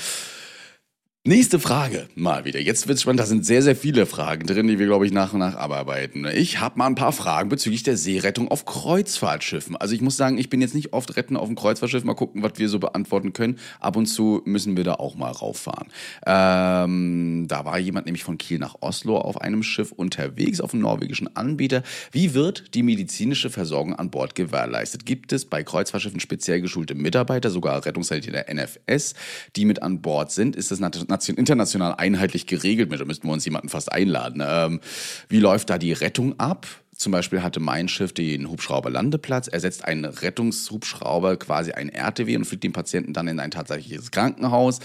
[1.26, 2.60] Nächste Frage, mal wieder.
[2.60, 3.20] Jetzt wird's spannend.
[3.20, 6.26] Da sind sehr, sehr viele Fragen drin, die wir, glaube ich, nach und nach abarbeiten.
[6.34, 9.76] Ich habe mal ein paar Fragen bezüglich der Seerettung auf Kreuzfahrtschiffen.
[9.76, 12.04] Also ich muss sagen, ich bin jetzt nicht oft retten auf dem Kreuzfahrtschiff.
[12.04, 13.58] Mal gucken, was wir so beantworten können.
[13.80, 15.88] Ab und zu müssen wir da auch mal rauffahren.
[16.24, 20.84] Ähm, da war jemand nämlich von Kiel nach Oslo auf einem Schiff unterwegs, auf einem
[20.84, 21.82] norwegischen Anbieter.
[22.12, 25.04] Wie wird die medizinische Versorgung an Bord gewährleistet?
[25.04, 29.12] Gibt es bei Kreuzfahrtschiffen speziell geschulte Mitarbeiter, sogar Rettungssanitäter der NFS,
[29.56, 30.56] die mit an Bord sind?
[30.56, 32.90] Ist das nat- nation- international einheitlich geregelt?
[32.92, 34.42] Da müssten wir uns jemanden fast einladen.
[34.46, 34.80] Ähm,
[35.28, 36.66] wie läuft da die Rettung ab?
[37.00, 42.62] Zum Beispiel hatte mein Schiff den Hubschrauberlandeplatz, ersetzt einen Rettungshubschrauber quasi ein RTW und fliegt
[42.62, 44.80] den Patienten dann in ein tatsächliches Krankenhaus.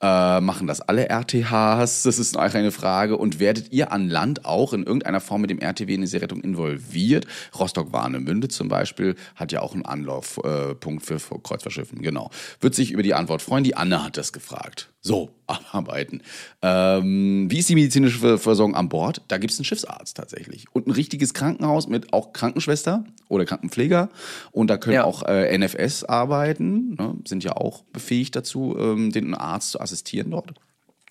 [0.00, 2.02] Äh, machen das alle RTHs?
[2.02, 3.16] Das ist eigentlich eine Frage.
[3.16, 6.40] Und werdet ihr an Land auch in irgendeiner Form mit dem RTW in die Seerettung
[6.42, 7.26] involviert?
[7.58, 12.02] Rostock-Warnemünde zum Beispiel hat ja auch einen Anlaufpunkt äh, für Kreuzfahrtschiffen.
[12.02, 12.30] Genau.
[12.60, 13.64] Wird sich über die Antwort freuen.
[13.64, 14.90] Die Anne hat das gefragt.
[15.00, 16.22] So, abarbeiten.
[16.62, 19.20] Ähm, wie ist die medizinische Ver- Versorgung an Bord?
[19.28, 20.64] Da gibt es einen Schiffsarzt tatsächlich.
[20.72, 24.08] Und ein richtiges Krankenhaus mit auch Krankenschwester oder Krankenpfleger.
[24.52, 25.04] Und da können Ja.
[25.04, 27.14] auch äh, NFS arbeiten, ne?
[27.26, 30.54] sind ja auch befähigt dazu, ähm, den Arzt zu assistieren dort.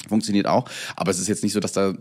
[0.10, 1.94] Funktioniert auch, aber es ist jetzt nicht so, dass da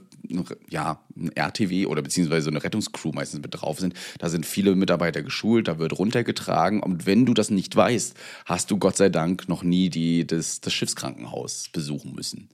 [0.69, 3.95] ja, ein RTW oder beziehungsweise eine Rettungscrew meistens mit drauf sind.
[4.19, 6.83] Da sind viele Mitarbeiter geschult, da wird runtergetragen.
[6.83, 10.61] Und wenn du das nicht weißt, hast du Gott sei Dank noch nie die, das,
[10.61, 12.49] das Schiffskrankenhaus besuchen müssen.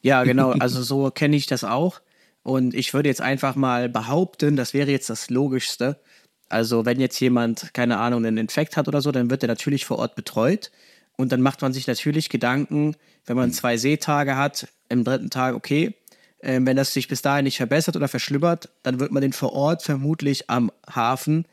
[0.00, 0.52] Ja, genau.
[0.52, 2.00] Also so kenne ich das auch.
[2.42, 6.00] Und ich würde jetzt einfach mal behaupten, das wäre jetzt das Logischste.
[6.48, 9.86] Also wenn jetzt jemand, keine Ahnung, einen Infekt hat oder so, dann wird er natürlich
[9.86, 10.70] vor Ort betreut.
[11.16, 12.96] Und dann macht man sich natürlich Gedanken,
[13.26, 15.94] wenn man zwei Seetage hat, im dritten Tag, okay,
[16.42, 19.52] ähm, wenn das sich bis dahin nicht verbessert oder verschlimmert, dann wird man den vor
[19.52, 21.46] Ort vermutlich am Hafen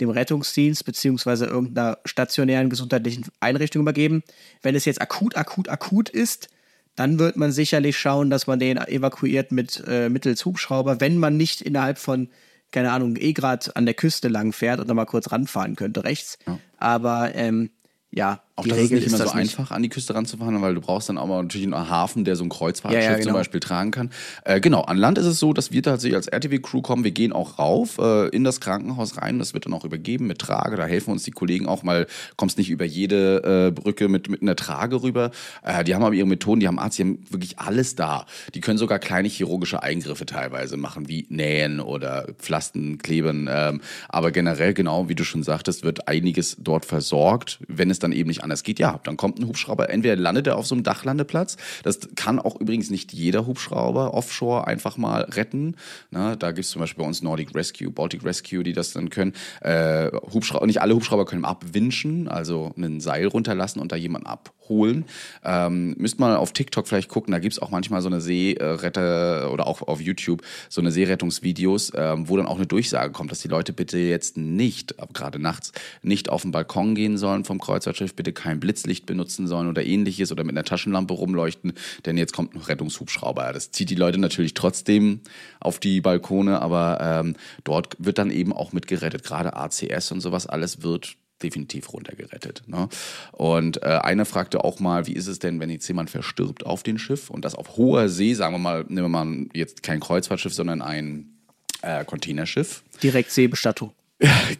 [0.00, 4.22] dem Rettungsdienst beziehungsweise irgendeiner stationären gesundheitlichen Einrichtung übergeben.
[4.62, 6.48] Wenn es jetzt akut, akut, akut ist,
[6.94, 11.36] dann wird man sicherlich schauen, dass man den evakuiert mit äh, mittels Hubschrauber, wenn man
[11.36, 12.28] nicht innerhalb von,
[12.70, 16.04] keine Ahnung, eh gerade an der Küste lang fährt und dann mal kurz ranfahren könnte,
[16.04, 16.38] rechts.
[16.76, 17.70] Aber ähm,
[18.10, 20.60] ja, Auch die das Regel ist nicht immer das so einfach, an die Küste ranzufahren,
[20.60, 23.16] weil du brauchst dann auch mal natürlich einen Hafen, der so ein Kreuzfahrtschiff Ja, ja,
[23.18, 23.38] zum genau.
[23.38, 24.10] Beispiel tragen kann.
[24.44, 27.04] Äh, genau, an Land ist es so, dass wir tatsächlich als RTW-Crew kommen.
[27.04, 29.38] Wir gehen auch rauf äh, in das Krankenhaus rein.
[29.38, 30.76] Das wird dann auch übergeben mit Trage.
[30.76, 32.08] Da helfen uns die Kollegen auch mal.
[32.34, 35.30] Kommst nicht über jede äh, Brücke mit, mit einer Trage rüber.
[35.62, 38.26] Äh, die haben aber ihre Methoden, die haben Arzt, die haben wirklich alles da.
[38.54, 43.48] Die können sogar kleine chirurgische Eingriffe teilweise machen, wie Nähen oder Pflasten, Kleben.
[43.48, 47.60] Ähm, aber generell, genau wie du schon sagtest, wird einiges dort versorgt.
[47.68, 50.56] Wenn es dann eben nicht anders geht, ja, dann kommt ein Hubschrauber, entweder landet er
[50.56, 55.76] auf so einem Dachlandeplatz, das kann auch übrigens nicht jeder Hubschrauber offshore einfach mal retten.
[56.10, 59.10] Na, da gibt es zum Beispiel bei uns Nordic Rescue, Baltic Rescue, die das dann
[59.10, 59.32] können.
[59.60, 65.04] Äh, Hubschrauber, nicht alle Hubschrauber können abwinschen, also ein Seil runterlassen und da jemanden abholen.
[65.44, 69.52] Ähm, müsst mal auf TikTok vielleicht gucken, da gibt es auch manchmal so eine Seeretter
[69.52, 73.40] oder auch auf YouTube so eine Seerettungsvideos, ähm, wo dann auch eine Durchsage kommt, dass
[73.40, 78.14] die Leute bitte jetzt nicht, gerade nachts, nicht auf den Balkon gehen sollen vom Kreuzfahrtschiff,
[78.14, 81.72] bitte kein Blitzlicht benutzen sollen oder ähnliches oder mit einer Taschenlampe rumleuchten,
[82.06, 83.52] denn jetzt kommt ein Rettungshubschrauber.
[83.52, 85.20] Das zieht die Leute natürlich trotzdem
[85.60, 89.24] auf die Balkone, aber ähm, dort wird dann eben auch mitgerettet.
[89.24, 92.62] Gerade ACS und sowas alles wird definitiv runtergerettet.
[92.66, 92.88] Ne?
[93.32, 96.82] Und äh, einer fragte auch mal, wie ist es denn, wenn jetzt jemand verstirbt auf
[96.82, 100.00] dem Schiff und das auf hoher See, sagen wir mal, nehmen wir mal jetzt kein
[100.00, 101.38] Kreuzfahrtschiff, sondern ein
[101.82, 102.82] äh, Containerschiff.
[103.02, 103.92] Direkt Seebestattung.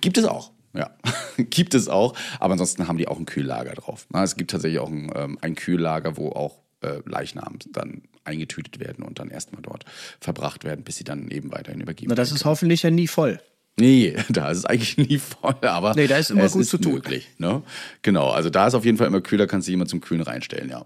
[0.01, 0.53] Gibt es auch.
[0.75, 0.91] Ja,
[1.37, 2.15] gibt es auch.
[2.41, 4.07] Aber ansonsten haben die auch ein Kühllager drauf.
[4.11, 8.79] Na, es gibt tatsächlich auch ein, ähm, ein Kühllager, wo auch äh, Leichnam dann eingetütet
[8.79, 9.85] werden und dann erstmal dort
[10.21, 13.41] verbracht werden, bis sie dann eben weiterhin übergeben Na, das ist hoffentlich ja nie voll.
[13.81, 16.71] Nee, da ist es eigentlich nie voll, aber Nee, da ist immer es gut ist
[16.71, 16.95] zu tun.
[16.95, 17.29] möglich.
[17.39, 17.63] Ne?
[18.03, 20.69] Genau, also da ist auf jeden Fall immer kühler, kannst du jemand zum Kühlen reinstellen,
[20.69, 20.85] ja.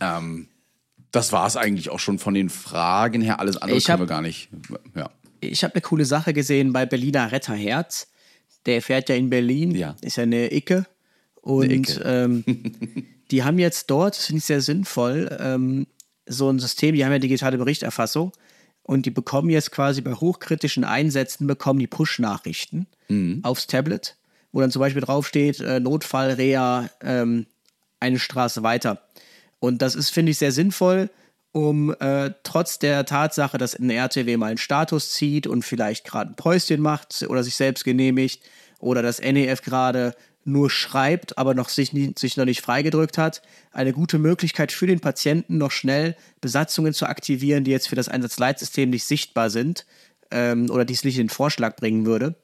[0.00, 0.48] Ähm,
[1.10, 3.40] das war es eigentlich auch schon von den Fragen her.
[3.40, 4.48] Alles andere Ich können hab- wir gar nicht.
[4.94, 5.10] Ja.
[5.40, 8.08] Ich habe eine coole Sache gesehen bei Berliner Retterherz.
[8.66, 9.96] Der fährt ja in Berlin, Ja.
[10.00, 10.86] ist ja eine Icke.
[11.40, 12.00] Und Eine Icke.
[12.04, 12.44] Ähm,
[13.30, 15.86] die haben jetzt dort, das finde ich sehr sinnvoll, ähm,
[16.26, 18.32] so ein System, die haben ja digitale Berichterfassung
[18.84, 22.86] und die bekommen jetzt quasi bei hochkritischen Einsätzen, bekommen die Push-Nachrichten
[23.42, 24.16] aufs Tablet,
[24.52, 27.46] wo dann zum Beispiel draufsteht, äh, Notfall, Rea, ähm,
[28.00, 29.02] eine Straße weiter.
[29.58, 31.10] Und das ist, finde ich, sehr sinnvoll,
[31.52, 36.30] um äh, trotz der Tatsache, dass ein RTW mal einen Status zieht und vielleicht gerade
[36.30, 38.42] ein Päuschen macht oder sich selbst genehmigt
[38.78, 43.42] oder das NEF gerade nur schreibt, aber noch sich, nie, sich noch nicht freigedrückt hat,
[43.70, 48.08] eine gute Möglichkeit für den Patienten noch schnell Besatzungen zu aktivieren, die jetzt für das
[48.08, 49.86] Einsatzleitsystem nicht sichtbar sind
[50.30, 52.34] ähm, oder die es nicht in den Vorschlag bringen würde.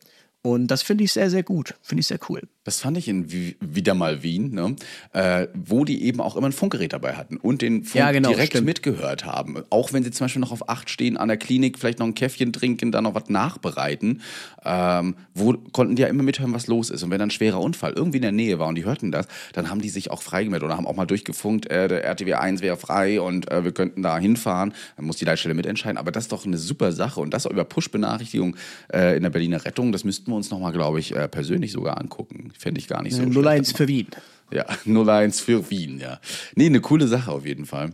[0.42, 1.75] Und das finde ich sehr, sehr gut.
[1.83, 2.42] Finde ich sehr cool.
[2.68, 4.76] Das fand ich in Wi- wieder mal Wien, ne?
[5.14, 8.28] äh, wo die eben auch immer ein Funkgerät dabei hatten und den Funk Ja, genau,
[8.28, 8.66] direkt stimmt.
[8.66, 9.62] mitgehört haben.
[9.70, 12.14] Auch wenn sie zum Beispiel noch auf acht stehen, an der Klinik vielleicht noch ein
[12.14, 14.20] Käffchen trinken, dann noch was nachbereiten,
[14.66, 17.02] ähm, wo konnten die ja immer mithören, was los ist.
[17.02, 19.26] Und wenn dann ein schwerer Unfall irgendwie in der Nähe war und die hörten das,
[19.54, 22.61] dann haben die sich auch freigemeldet oder haben auch mal durchgefunkt, äh, der RTW 1
[22.61, 24.74] wäre frei und äh, wir könnten da hinfahren.
[24.96, 25.96] Dann muss die Leitstelle mitentscheiden.
[25.96, 27.20] Aber das ist doch eine super Sache.
[27.20, 28.57] Und das über Push-Benachrichtigung
[28.92, 31.98] äh, in der Berliner Rettung, das müssten wir uns nochmal, glaube ich, äh, persönlich sogar
[31.98, 32.52] angucken.
[32.59, 33.47] Fände ich gar nicht so schlecht.
[33.47, 34.09] 01 für Wien.
[34.51, 36.21] Ja, 01 für Wien, ja.
[36.55, 37.92] Nee, eine coole Sache auf jeden Fall.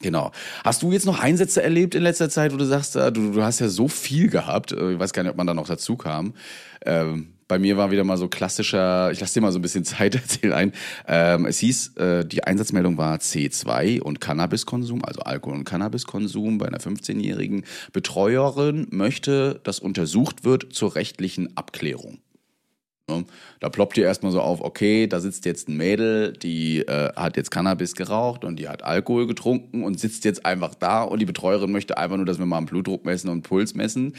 [0.00, 0.30] Genau.
[0.64, 3.42] Hast du jetzt noch Einsätze erlebt in letzter Zeit, wo du sagst, äh, du, du
[3.42, 5.96] hast ja so viel gehabt, äh, ich weiß gar nicht, ob man da noch dazu
[5.96, 6.34] kam.
[6.86, 9.84] Ähm, bei mir war wieder mal so klassischer, ich lasse dir mal so ein bisschen
[9.84, 10.72] Zeit erzählen ein.
[11.08, 16.66] Ähm, es hieß, äh, die Einsatzmeldung war C2 und Cannabiskonsum, also Alkohol- und Cannabiskonsum bei
[16.66, 22.18] einer 15-jährigen Betreuerin möchte, dass untersucht wird zur rechtlichen Abklärung.
[23.08, 23.24] Ne?
[23.60, 27.36] Da ploppt ihr erstmal so auf, okay, da sitzt jetzt ein Mädel, die äh, hat
[27.36, 31.26] jetzt Cannabis geraucht und die hat Alkohol getrunken und sitzt jetzt einfach da und die
[31.26, 34.14] Betreuerin möchte einfach nur, dass wir mal einen Blutdruck messen und einen Puls messen.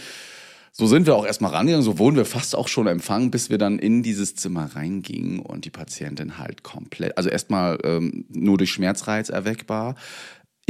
[0.71, 3.57] So sind wir auch erstmal rangegangen, so wurden wir fast auch schon empfangen, bis wir
[3.57, 8.71] dann in dieses Zimmer reingingen und die Patientin halt komplett, also erstmal ähm, nur durch
[8.71, 9.95] Schmerzreiz erweckbar,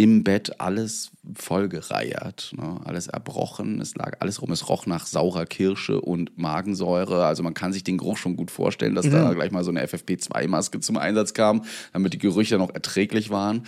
[0.01, 2.79] im Bett alles vollgereiert, ne?
[2.85, 7.53] alles erbrochen, es lag alles rum, es roch nach saurer Kirsche und Magensäure, also man
[7.53, 10.97] kann sich den Geruch schon gut vorstellen, dass da gleich mal so eine FFP2-Maske zum
[10.97, 13.63] Einsatz kam, damit die Gerüche noch erträglich waren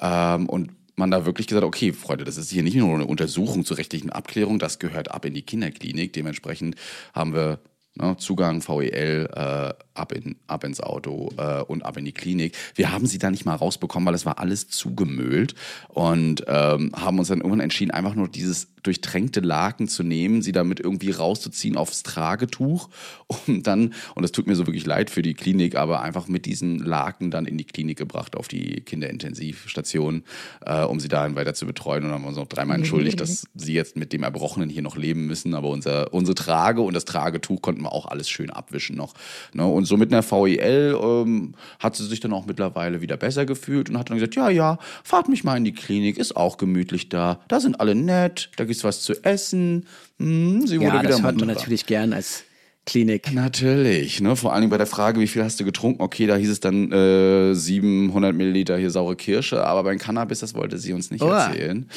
[0.00, 3.64] ähm, und man da wirklich gesagt, okay, Freunde, das ist hier nicht nur eine Untersuchung
[3.64, 6.12] zur rechtlichen Abklärung, das gehört ab in die Kinderklinik.
[6.14, 6.74] Dementsprechend
[7.14, 7.60] haben wir
[7.94, 12.56] ne, Zugang, VEL, äh, ab, in, ab ins Auto äh, und ab in die Klinik.
[12.74, 15.54] Wir haben sie da nicht mal rausbekommen, weil es war alles zugemüllt
[15.88, 20.52] und ähm, haben uns dann irgendwann entschieden, einfach nur dieses durchtränkte Laken zu nehmen, sie
[20.52, 22.88] damit irgendwie rauszuziehen aufs Tragetuch
[23.46, 26.46] und dann, und das tut mir so wirklich leid für die Klinik, aber einfach mit
[26.46, 30.22] diesen Laken dann in die Klinik gebracht, auf die Kinderintensivstation,
[30.64, 32.04] äh, um sie dahin weiter zu betreuen.
[32.04, 34.82] Und dann haben wir uns noch dreimal entschuldigt, dass sie jetzt mit dem Erbrochenen hier
[34.82, 38.50] noch leben müssen, aber unser, unsere Trage und das Tragetuch konnten wir auch alles schön
[38.50, 39.14] abwischen noch.
[39.52, 39.66] Ne?
[39.66, 43.88] Und so mit einer VEL ähm, hat sie sich dann auch mittlerweile wieder besser gefühlt
[43.90, 47.08] und hat dann gesagt, ja, ja, fahrt mich mal in die Klinik, ist auch gemütlich
[47.08, 47.40] da.
[47.48, 49.86] Da sind alle nett, da gibt's was zu essen.
[50.18, 52.44] Hm, sie wurde Ja, wieder das hört man natürlich gern als
[52.86, 53.32] Klinik.
[53.34, 54.36] Natürlich, ne?
[54.36, 56.00] vor allen Dingen bei der Frage, wie viel hast du getrunken?
[56.00, 60.54] Okay, da hieß es dann äh, 700 Milliliter hier saure Kirsche, aber beim Cannabis, das
[60.54, 61.48] wollte sie uns nicht Oha.
[61.48, 61.90] erzählen.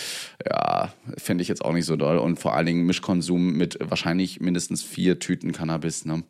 [0.50, 2.18] Ja, finde ich jetzt auch nicht so doll.
[2.18, 6.06] Und vor allen Dingen Mischkonsum mit wahrscheinlich mindestens vier Tüten Cannabis.
[6.06, 6.24] Ne?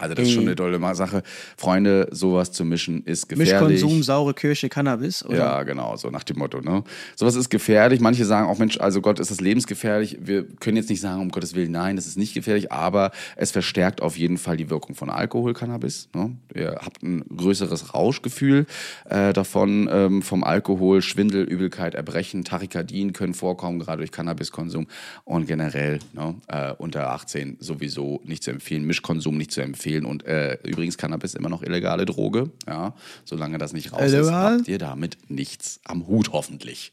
[0.00, 1.22] Also das ist schon eine tolle Sache.
[1.56, 3.52] Freunde, sowas zu mischen ist gefährlich.
[3.52, 5.36] Mischkonsum, saure Kirche, Cannabis, oder?
[5.36, 6.60] Ja, genau, so nach dem Motto.
[6.60, 6.82] Ne?
[7.16, 8.00] Sowas ist gefährlich.
[8.00, 10.18] Manche sagen auch, Mensch, also Gott, ist das lebensgefährlich.
[10.22, 13.50] Wir können jetzt nicht sagen, um Gottes Willen, nein, das ist nicht gefährlich, aber es
[13.50, 16.08] verstärkt auf jeden Fall die Wirkung von Alkohol, Cannabis.
[16.14, 16.34] Ne?
[16.54, 18.66] Ihr habt ein größeres Rauschgefühl
[19.08, 24.86] äh, davon, ähm, vom Alkohol, Schwindel, Übelkeit, Erbrechen, Tachykardien können vorkommen, gerade durch Cannabiskonsum
[25.24, 30.24] und generell ne, äh, unter 18 sowieso nicht zu empfehlen, Mischkonsum nicht zu empfehlen und
[30.26, 34.58] äh, übrigens Cannabis immer noch illegale Droge, ja, solange das nicht raus ist, Illegal?
[34.58, 36.92] habt ihr damit nichts am Hut hoffentlich.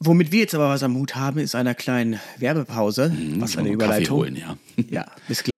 [0.00, 3.12] Womit wir jetzt aber was am Hut haben, ist einer kleinen Werbepause.
[3.38, 4.18] was eine Überleitung.
[4.18, 4.56] holen, ja.
[4.90, 5.50] Ja, bis gleich.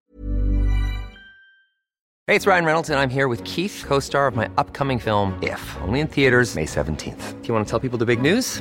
[2.29, 5.35] Hey, it's Ryan Reynolds, and I'm here with Keith, co star of my upcoming film,
[5.43, 7.41] If, only in theaters, May 17th.
[7.43, 8.61] Do you want to tell people the big news?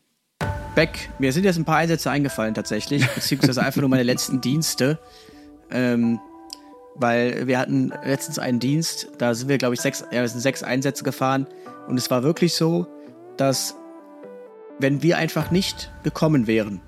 [0.73, 4.99] Beck, mir sind jetzt ein paar Einsätze eingefallen tatsächlich, beziehungsweise einfach nur meine letzten Dienste.
[5.69, 6.19] Ähm,
[6.95, 10.63] weil wir hatten letztens einen Dienst, da sind wir, glaube ich, sechs, ja, sind sechs
[10.63, 11.47] Einsätze gefahren.
[11.87, 12.87] Und es war wirklich so,
[13.37, 13.75] dass
[14.79, 16.81] wenn wir einfach nicht gekommen wären,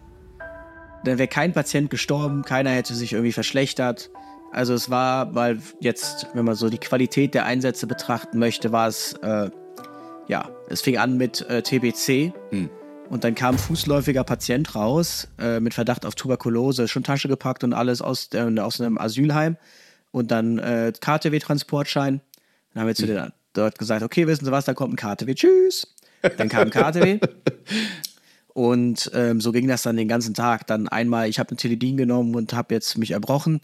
[1.03, 4.09] dann wäre kein Patient gestorben, keiner hätte sich irgendwie verschlechtert.
[4.51, 8.87] Also es war, weil jetzt, wenn man so die Qualität der Einsätze betrachten möchte, war
[8.87, 9.49] es, äh,
[10.27, 12.33] ja, es fing an mit äh, TBC
[13.13, 17.63] und dann kam ein fußläufiger Patient raus äh, mit Verdacht auf Tuberkulose, schon Tasche gepackt
[17.63, 19.55] und alles aus, der, aus einem Asylheim
[20.11, 22.21] und dann äh, KTW-Transportschein.
[22.73, 25.35] Dann haben wir zu denen dort gesagt, okay, wissen Sie was, da kommt ein KTW,
[25.35, 25.93] tschüss.
[26.37, 27.19] Dann kam ein KTW.
[28.53, 30.67] Und ähm, so ging das dann den ganzen Tag.
[30.67, 33.61] Dann einmal, ich habe ein Teledin genommen und habe jetzt mich erbrochen.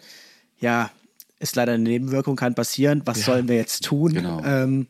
[0.60, 0.90] Ja,
[1.38, 3.04] ist leider eine Nebenwirkung, kann passieren.
[3.06, 4.14] Was sollen wir jetzt tun?
[4.14, 4.42] Genau.
[4.44, 4.88] Ähm,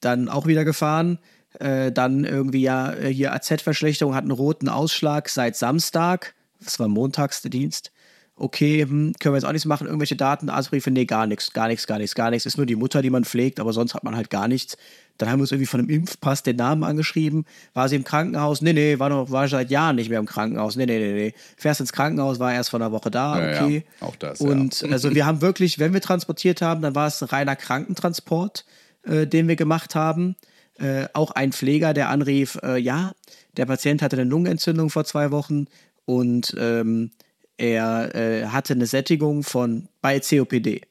[0.00, 1.20] dann auch wieder gefahren.
[1.58, 6.34] Äh, dann irgendwie ja äh, hier AZ-Verschlechterung hat einen roten Ausschlag seit Samstag.
[6.62, 7.90] Das war montags der Dienst.
[8.36, 9.86] Okay, hm, können wir jetzt auch nichts machen.
[9.86, 12.46] Irgendwelche Daten, Arztbriefe, nee, gar nichts, gar nichts, gar nichts, gar nichts.
[12.46, 14.78] Ist nur die Mutter, die man pflegt, aber sonst hat man halt gar nichts.
[15.18, 17.44] Dann haben wir uns irgendwie von einem Impfpass den Namen angeschrieben.
[17.74, 18.62] War sie im Krankenhaus?
[18.62, 20.76] Nee, nee, war noch, war seit Jahren nicht mehr im Krankenhaus.
[20.76, 21.34] Nee, nee, nee, nee.
[21.58, 23.84] Fährst ins Krankenhaus, war erst vor einer Woche da, Ja, ja, okay.
[24.00, 24.48] auch das, ja.
[24.48, 28.64] Und also wir haben wirklich, wenn wir transportiert haben, dann war es ein reiner Krankentransport,
[29.02, 30.36] äh, den wir gemacht haben.
[30.80, 33.12] Äh, auch ein Pfleger, der anrief, äh, ja,
[33.56, 35.66] der Patient hatte eine Lungenentzündung vor zwei Wochen
[36.06, 37.10] und ähm,
[37.58, 40.82] er äh, hatte eine Sättigung von bei COPD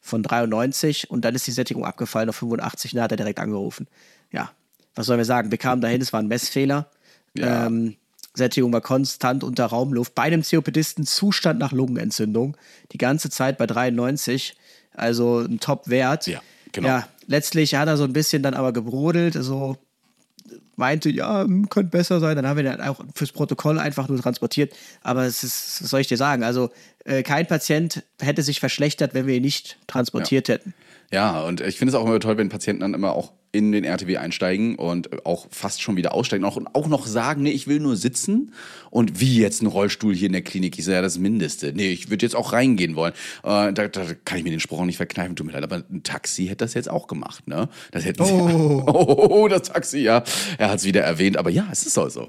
[0.00, 3.38] von 93 und dann ist die Sättigung abgefallen auf 85 und da hat er direkt
[3.38, 3.88] angerufen.
[4.30, 4.50] Ja,
[4.94, 5.50] was sollen wir sagen?
[5.50, 6.90] Wir kamen dahin, es war ein Messfehler.
[7.34, 7.66] Ja.
[7.66, 7.96] Ähm,
[8.34, 10.14] Sättigung war konstant unter Raumluft.
[10.14, 12.56] Bei einem COPDisten Zustand nach Lungenentzündung.
[12.92, 14.56] Die ganze Zeit bei 93.
[14.92, 16.26] Also ein Top-Wert.
[16.26, 16.40] Ja,
[16.72, 16.88] genau.
[16.88, 19.34] Ja, letztlich hat er so ein bisschen dann aber gebrodelt.
[19.34, 19.76] So
[20.74, 22.34] meinte, ja, könnte besser sein.
[22.34, 24.74] Dann haben wir dann auch fürs Protokoll einfach nur transportiert.
[25.02, 26.42] Aber es ist, was soll ich dir sagen?
[26.42, 26.70] Also
[27.04, 30.74] äh, kein Patient hätte sich verschlechtert, wenn wir ihn nicht transportiert hätten.
[31.10, 33.84] Ja, und ich finde es auch immer toll, wenn Patienten dann immer auch in den
[33.84, 37.66] RTW einsteigen und auch fast schon wieder aussteigen auch, und auch noch sagen, nee, ich
[37.66, 38.52] will nur sitzen
[38.90, 41.72] und wie jetzt ein Rollstuhl hier in der Klinik, sage ja das Mindeste.
[41.72, 43.14] Nee, ich würde jetzt auch reingehen wollen.
[43.42, 45.82] Äh, da, da kann ich mir den Spruch auch nicht verkneifen, tut mir leid, aber
[45.90, 47.70] ein Taxi hätte das jetzt auch gemacht, ne?
[47.90, 48.84] Das hätten sie, oh.
[48.86, 50.22] oh, das Taxi, ja.
[50.58, 52.28] Er hat es wieder erwähnt, aber ja, es ist auch so.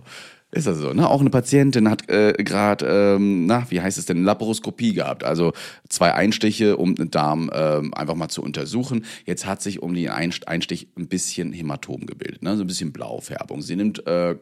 [0.51, 1.07] Ist also so, ne?
[1.07, 2.85] Auch eine Patientin hat äh, gerade,
[3.15, 5.53] ähm, na, wie heißt es denn, Laparoskopie gehabt, also
[5.89, 9.05] zwei Einstiche, um den Darm ähm, einfach mal zu untersuchen.
[9.25, 12.57] Jetzt hat sich um den Einst- Einstich ein bisschen Hämatom gebildet, ne?
[12.57, 13.61] so ein bisschen Blaufärbung.
[13.61, 14.37] Sie nimmt, äh,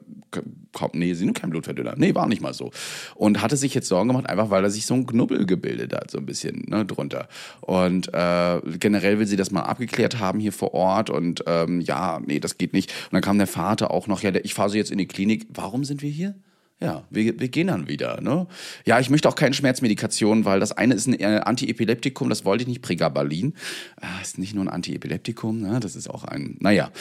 [0.72, 1.96] kaum, nee, sie nimmt keinen Blutverdünner.
[1.98, 2.72] Nee, war nicht mal so.
[3.15, 6.10] Und hatte sich jetzt Sorgen gemacht, einfach weil er sich so ein Knubbel gebildet hat,
[6.10, 7.28] so ein bisschen ne, drunter.
[7.60, 12.22] Und äh, generell will sie das mal abgeklärt haben hier vor Ort und ähm, ja,
[12.26, 12.91] nee, das geht nicht.
[12.91, 15.08] Und dann kam der Vater auch noch, ja, der, ich fahre sie jetzt in die
[15.08, 15.48] Klinik.
[15.54, 16.36] Warum sind wir hier?
[16.80, 18.22] Ja, wir, wir gehen dann wieder.
[18.22, 18.46] Ne?
[18.86, 22.62] Ja, ich möchte auch keine Schmerzmedikation, weil das eine ist ein äh, Antiepileptikum, das wollte
[22.62, 23.56] ich nicht, Pregabalin.
[24.00, 25.80] Ah, ist nicht nur ein Antiepileptikum, ne?
[25.80, 26.92] das ist auch ein, naja,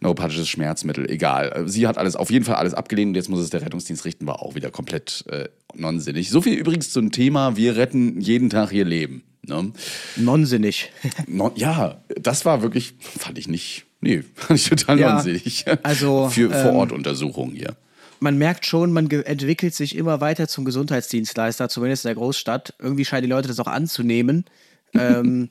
[0.00, 1.68] neuropathisches Schmerzmittel, egal.
[1.68, 4.26] Sie hat alles, auf jeden Fall alles abgelehnt und jetzt muss es der Rettungsdienst richten,
[4.26, 6.30] war auch wieder komplett äh, nonsinnig.
[6.30, 9.22] So viel übrigens zum Thema, wir retten jeden Tag ihr Leben.
[9.42, 9.70] Ne?
[10.16, 10.90] Nonsinnig.
[11.26, 15.66] Non, ja, das war wirklich, fand ich nicht, nee, fand ich total Ja, nonsinnig.
[15.82, 17.76] also, Für ähm, Vorortuntersuchungen hier.
[18.20, 22.74] Man merkt schon, man entwickelt sich immer weiter zum Gesundheitsdienstleister, zumindest in der Großstadt.
[22.78, 24.44] Irgendwie scheinen die Leute das auch anzunehmen.
[24.94, 25.50] ähm,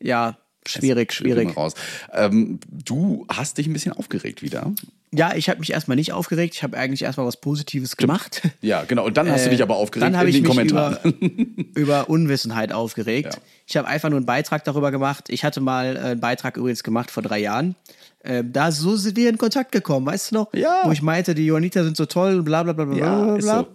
[0.00, 1.54] ja, schwierig, schwierig.
[2.12, 4.72] Ähm, du hast dich ein bisschen aufgeregt wieder.
[5.12, 6.54] Ja, ich habe mich erstmal nicht aufgeregt.
[6.54, 8.42] Ich habe eigentlich erstmal was Positives gemacht.
[8.60, 9.06] Ja, genau.
[9.06, 11.12] Und dann hast du dich aber aufgeregt Äh, Dann habe in ich den mich Kommentaren.
[11.74, 13.34] über, über Unwissenheit aufgeregt.
[13.34, 13.40] Ja.
[13.66, 15.28] Ich habe einfach nur einen Beitrag darüber gemacht.
[15.28, 17.76] Ich hatte mal äh, einen Beitrag übrigens gemacht vor drei Jahren.
[18.26, 20.52] Ähm, da so sind wir in Kontakt gekommen, weißt du noch?
[20.52, 20.82] Ja.
[20.84, 23.46] Wo ich meinte, die Johanniter sind so toll, bla bla bla bla Ja, bla ist
[23.46, 23.66] so.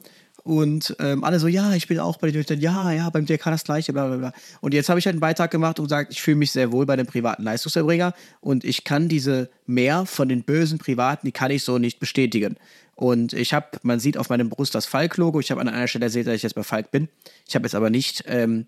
[0.43, 3.51] Und ähm, alle so, ja, ich bin auch bei den Johannitern, ja, ja, beim DRK
[3.51, 4.33] das gleiche, bla bla bla.
[4.59, 6.85] Und jetzt habe ich halt einen Beitrag gemacht und gesagt, ich fühle mich sehr wohl
[6.85, 11.51] bei dem privaten Leistungserbringer und ich kann diese mehr von den bösen Privaten, die kann
[11.51, 12.57] ich so nicht bestätigen.
[12.95, 15.39] Und ich habe, man sieht auf meinem Brust das Falk-Logo.
[15.39, 17.07] Ich habe an einer Stelle erzählt, dass ich jetzt bei Falk bin.
[17.47, 18.67] Ich habe jetzt aber nicht ähm,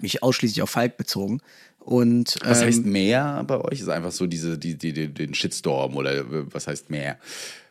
[0.00, 1.40] mich ausschließlich auf Falk bezogen.
[1.88, 3.80] Und Was ähm, heißt mehr bei euch?
[3.80, 6.22] Ist einfach so diese, die, die, die, den Shitstorm oder
[6.52, 7.16] was heißt mehr?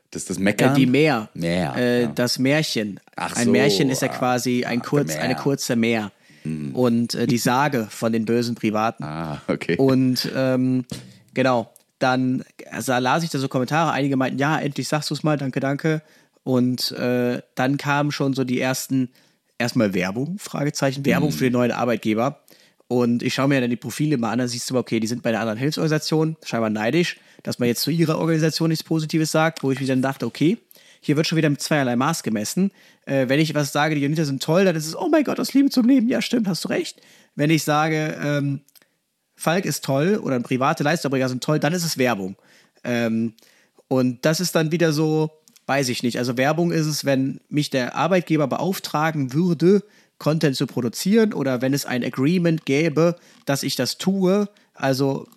[0.10, 0.72] Das ist das Meckern?
[0.72, 1.30] äh, die Meer.
[1.36, 2.08] Meer, Äh, ja.
[2.08, 3.00] Das Märchen.
[3.16, 6.12] Ach ein so, Märchen ist ja ah, quasi ein ah, kurz, eine kurze Meer.
[6.74, 9.04] Und äh, die Sage von den bösen Privaten.
[9.04, 9.76] Ah, okay.
[9.78, 10.86] Und ähm,
[11.36, 13.92] genau, dann also, las ich da so Kommentare.
[13.92, 16.02] Einige meinten, ja, endlich sagst du es mal, danke, danke.
[16.44, 19.10] Und äh, dann kamen schon so die ersten,
[19.60, 22.40] erstmal Werbung, Fragezeichen, Werbung für den neuen Arbeitgeber.
[22.88, 25.22] Und ich schaue mir dann die Profile mal an, dann siehst du, okay, die sind
[25.22, 29.62] bei einer anderen Hilfsorganisation, scheinbar neidisch, dass man jetzt zu ihrer Organisation nichts Positives sagt,
[29.62, 30.58] wo ich mir dann dachte, okay,
[31.02, 32.72] hier wird schon wieder mit zweierlei Maß gemessen.
[33.06, 35.40] Äh, wenn ich was sage, die Uniter sind toll, dann ist es, oh mein Gott,
[35.40, 36.08] aus Liebe zum Leben.
[36.08, 37.02] Ja, stimmt, hast du recht.
[37.36, 38.62] Wenn ich sage, ähm,
[39.36, 42.36] Falk ist toll oder private Leistungserbringer sind toll, dann ist es Werbung.
[42.84, 43.34] Ähm,
[43.88, 45.32] und das ist dann wieder so,
[45.68, 46.18] weiß ich nicht.
[46.18, 49.84] Also Werbung ist es, wenn mich der Arbeitgeber beauftragen würde,
[50.20, 53.16] Content zu produzieren oder wenn es ein Agreement gäbe,
[53.46, 55.28] dass ich das tue, also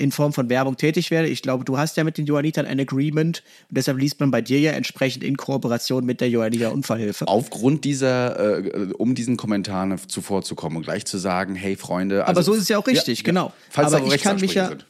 [0.00, 1.28] in Form von Werbung tätig werde.
[1.28, 4.40] Ich glaube, du hast ja mit den Johannitern ein Agreement und deshalb liest man bei
[4.40, 7.26] dir ja entsprechend in Kooperation mit der Johanniter Unfallhilfe.
[7.26, 12.26] Aufgrund dieser, äh, um diesen Kommentaren zuvorzukommen und gleich zu sagen, hey Freunde.
[12.26, 13.52] Aber also- so ist es ja auch richtig, genau.
[13.70, 14.86] Falls Aber ich kann mich ja sind.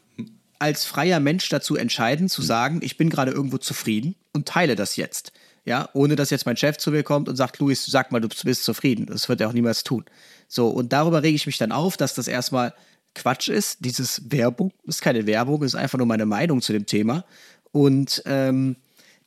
[0.58, 4.96] als freier Mensch dazu entscheiden, zu sagen, ich bin gerade irgendwo zufrieden und teile das
[4.96, 5.32] jetzt.
[5.68, 8.28] Ja, ohne dass jetzt mein Chef zu mir kommt und sagt, Luis, sag mal, du
[8.42, 9.04] bist zufrieden.
[9.04, 10.06] Das wird er auch niemals tun.
[10.48, 12.72] So, und darüber rege ich mich dann auf, dass das erstmal
[13.14, 13.84] Quatsch ist.
[13.84, 17.26] Dieses Werbung ist keine Werbung, ist einfach nur meine Meinung zu dem Thema.
[17.70, 18.76] Und ähm,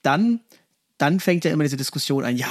[0.01, 0.39] dann,
[0.97, 2.49] dann fängt ja immer diese Diskussion an, ja,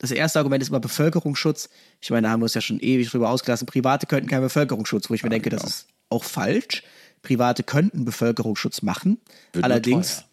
[0.00, 1.68] das erste Argument ist immer Bevölkerungsschutz.
[2.00, 3.66] Ich meine, da haben wir uns ja schon ewig drüber ausgelassen.
[3.66, 6.82] Private könnten keinen Bevölkerungsschutz, wo ich mir denke, das ist auch falsch.
[7.22, 9.20] Private könnten Bevölkerungsschutz machen.
[9.52, 10.24] Wird Allerdings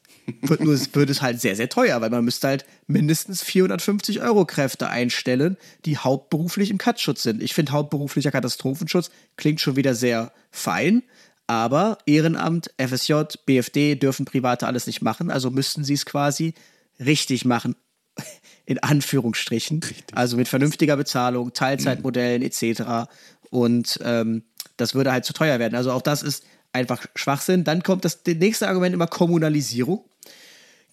[0.42, 4.46] wird, nur, wird es halt sehr, sehr teuer, weil man müsste halt mindestens 450 Euro
[4.46, 7.44] Kräfte einstellen, die hauptberuflich im Katschutz sind.
[7.44, 11.04] Ich finde, hauptberuflicher Katastrophenschutz klingt schon wieder sehr fein,
[11.48, 13.14] aber Ehrenamt, FSJ,
[13.46, 16.54] BFD dürfen Private alles nicht machen, also müssten sie es quasi
[17.00, 17.76] richtig machen.
[18.66, 19.82] In Anführungsstrichen.
[20.14, 23.08] Also mit vernünftiger Bezahlung, Teilzeitmodellen etc.
[23.52, 24.44] Und ähm,
[24.78, 25.76] das würde halt zu teuer werden.
[25.76, 26.44] Also auch das ist
[26.76, 27.64] einfach Schwachsinn.
[27.64, 30.04] Dann kommt das, das nächste Argument immer Kommunalisierung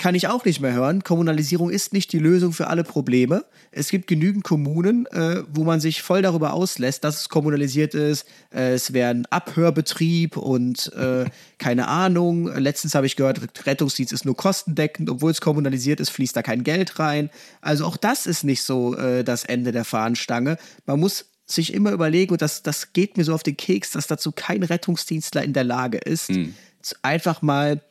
[0.03, 1.05] kann ich auch nicht mehr hören.
[1.05, 3.45] Kommunalisierung ist nicht die Lösung für alle Probleme.
[3.71, 8.27] Es gibt genügend Kommunen, äh, wo man sich voll darüber auslässt, dass es kommunalisiert ist.
[8.53, 11.27] Äh, es wäre ein Abhörbetrieb und äh,
[11.59, 12.49] keine Ahnung.
[12.49, 16.65] Letztens habe ich gehört, Rettungsdienst ist nur kostendeckend, obwohl es kommunalisiert ist, fließt da kein
[16.65, 17.31] Geld rein.
[17.61, 20.59] Also auch das ist nicht so äh, das Ende der Fahnenstange.
[20.85, 24.07] Man muss sich immer überlegen, und das, das geht mir so auf den Keks, dass
[24.07, 26.31] dazu kein Rettungsdienstler in der Lage ist,
[27.03, 27.83] einfach mal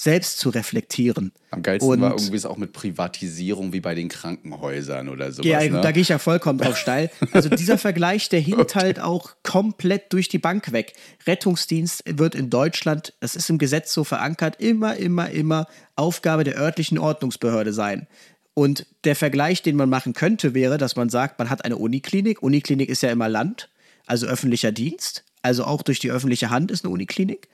[0.00, 1.30] selbst zu reflektieren.
[1.50, 5.46] Am geilsten Und- war irgendwie es auch mit Privatisierung wie bei den Krankenhäusern oder sowas.
[5.46, 5.82] Ja, ne?
[5.82, 7.10] da gehe ich ja vollkommen drauf steil.
[7.32, 10.94] Also dieser Vergleich, der hinkt halt auch komplett durch die Bank weg.
[11.26, 16.56] Rettungsdienst wird in Deutschland, das ist im Gesetz so verankert, immer, immer, immer Aufgabe der
[16.56, 18.06] örtlichen Ordnungsbehörde sein.
[18.54, 22.42] Und der Vergleich, den man machen könnte, wäre, dass man sagt, man hat eine Uniklinik.
[22.42, 23.68] Uniklinik ist ja immer Land,
[24.06, 25.24] also öffentlicher Dienst.
[25.42, 27.48] Also auch durch die öffentliche Hand ist eine Uniklinik.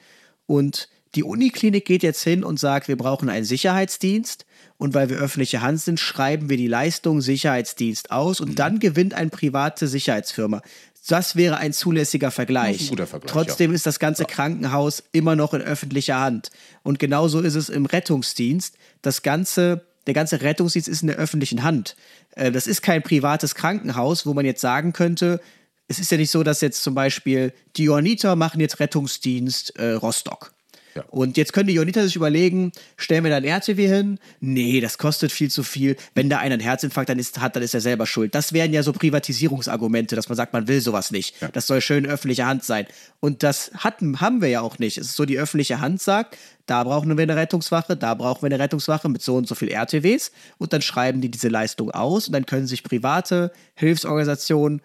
[0.47, 4.45] Und die Uniklinik geht jetzt hin und sagt, wir brauchen einen Sicherheitsdienst.
[4.79, 9.15] Und weil wir öffentliche Hand sind, schreiben wir die Leistung Sicherheitsdienst aus und dann gewinnt
[9.15, 10.61] eine private Sicherheitsfirma.
[11.09, 12.73] Das wäre ein zulässiger Vergleich.
[12.73, 16.51] Das ist ein guter Vergleich, Trotzdem ist das ganze Krankenhaus immer noch in öffentlicher Hand.
[16.83, 18.77] Und genauso ist es im Rettungsdienst.
[19.03, 21.97] Das ganze, der ganze Rettungsdienst ist in der öffentlichen Hand.
[22.35, 25.41] Äh, Das ist kein privates Krankenhaus, wo man jetzt sagen könnte,
[25.89, 29.93] es ist ja nicht so, dass jetzt zum Beispiel die Johanniter machen jetzt Rettungsdienst äh,
[29.93, 30.53] Rostock.
[30.97, 31.05] Ja.
[31.11, 34.19] Und jetzt können die Johanniter sich überlegen, stellen wir da ein RTW hin?
[34.41, 35.97] Nee, das kostet viel zu viel.
[36.15, 38.35] Wenn da einer einen Herzinfarkt dann ist, hat, dann ist er selber schuld.
[38.35, 41.37] Das wären ja so Privatisierungsargumente, dass man sagt, man will sowas nicht.
[41.53, 42.87] Das soll schön öffentliche Hand sein.
[43.21, 44.99] Und das hatten, haben wir ja auch nicht.
[44.99, 46.37] Es ist so, die öffentliche Hand sagt,
[46.67, 49.69] da brauchen wir eine Rettungswache, da brauchen wir eine Rettungswache mit so und so viel
[49.69, 50.33] RTWs.
[50.59, 54.81] Und dann schreiben die diese Leistung aus und dann können sich private Hilfsorganisationen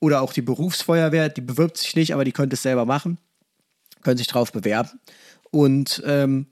[0.00, 3.18] oder auch die Berufsfeuerwehr, die bewirbt sich nicht, aber die könnte es selber machen,
[4.02, 5.00] können sich drauf bewerben.
[5.50, 6.46] Und ähm,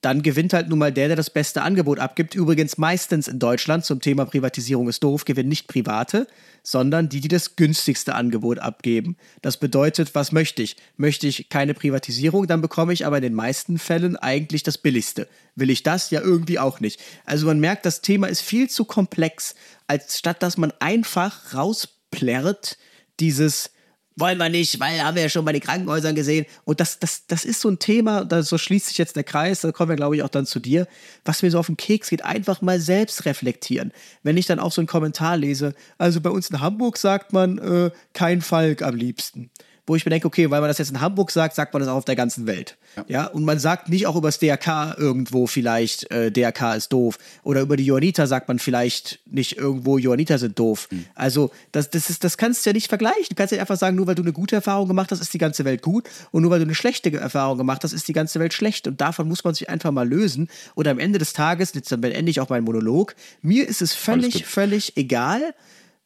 [0.00, 2.36] dann gewinnt halt nun mal der, der das beste Angebot abgibt.
[2.36, 6.28] Übrigens meistens in Deutschland zum Thema Privatisierung ist doof, gewinnen nicht Private,
[6.62, 9.16] sondern die, die das günstigste Angebot abgeben.
[9.42, 10.76] Das bedeutet, was möchte ich?
[10.96, 15.26] Möchte ich keine Privatisierung, dann bekomme ich aber in den meisten Fällen eigentlich das billigste.
[15.56, 16.10] Will ich das?
[16.10, 17.00] Ja, irgendwie auch nicht.
[17.24, 19.56] Also man merkt, das Thema ist viel zu komplex,
[19.88, 22.78] als statt dass man einfach rausplärrt,
[23.18, 23.70] dieses
[24.18, 26.46] wollen wir nicht, weil haben wir ja schon bei den Krankenhäusern gesehen.
[26.64, 29.60] Und das, das, das ist so ein Thema, da so schließt sich jetzt der Kreis,
[29.60, 30.86] da kommen wir, glaube ich, auch dann zu dir,
[31.24, 33.92] was mir so auf den Keks geht, einfach mal selbst reflektieren.
[34.22, 37.58] Wenn ich dann auch so einen Kommentar lese, also bei uns in Hamburg sagt man,
[37.58, 39.50] äh, kein Falk am liebsten
[39.88, 41.88] wo ich mir denke, okay, weil man das jetzt in Hamburg sagt, sagt man das
[41.88, 42.76] auch auf der ganzen Welt.
[42.96, 43.26] Ja, ja?
[43.26, 47.18] und man sagt nicht auch über das DRK irgendwo vielleicht, äh, DRK ist doof.
[47.42, 50.88] Oder über die Johanniter sagt man vielleicht nicht irgendwo, Johanniter sind doof.
[50.90, 51.06] Mhm.
[51.14, 53.26] Also, das, das, ist, das kannst du ja nicht vergleichen.
[53.30, 55.38] Du kannst ja einfach sagen, nur weil du eine gute Erfahrung gemacht hast, ist die
[55.38, 56.08] ganze Welt gut.
[56.30, 58.86] Und nur weil du eine schlechte Erfahrung gemacht hast, ist die ganze Welt schlecht.
[58.86, 60.48] Und davon muss man sich einfach mal lösen.
[60.74, 64.44] Und am Ende des Tages, jetzt beende ich auch meinen Monolog, mir ist es völlig,
[64.46, 65.54] völlig egal,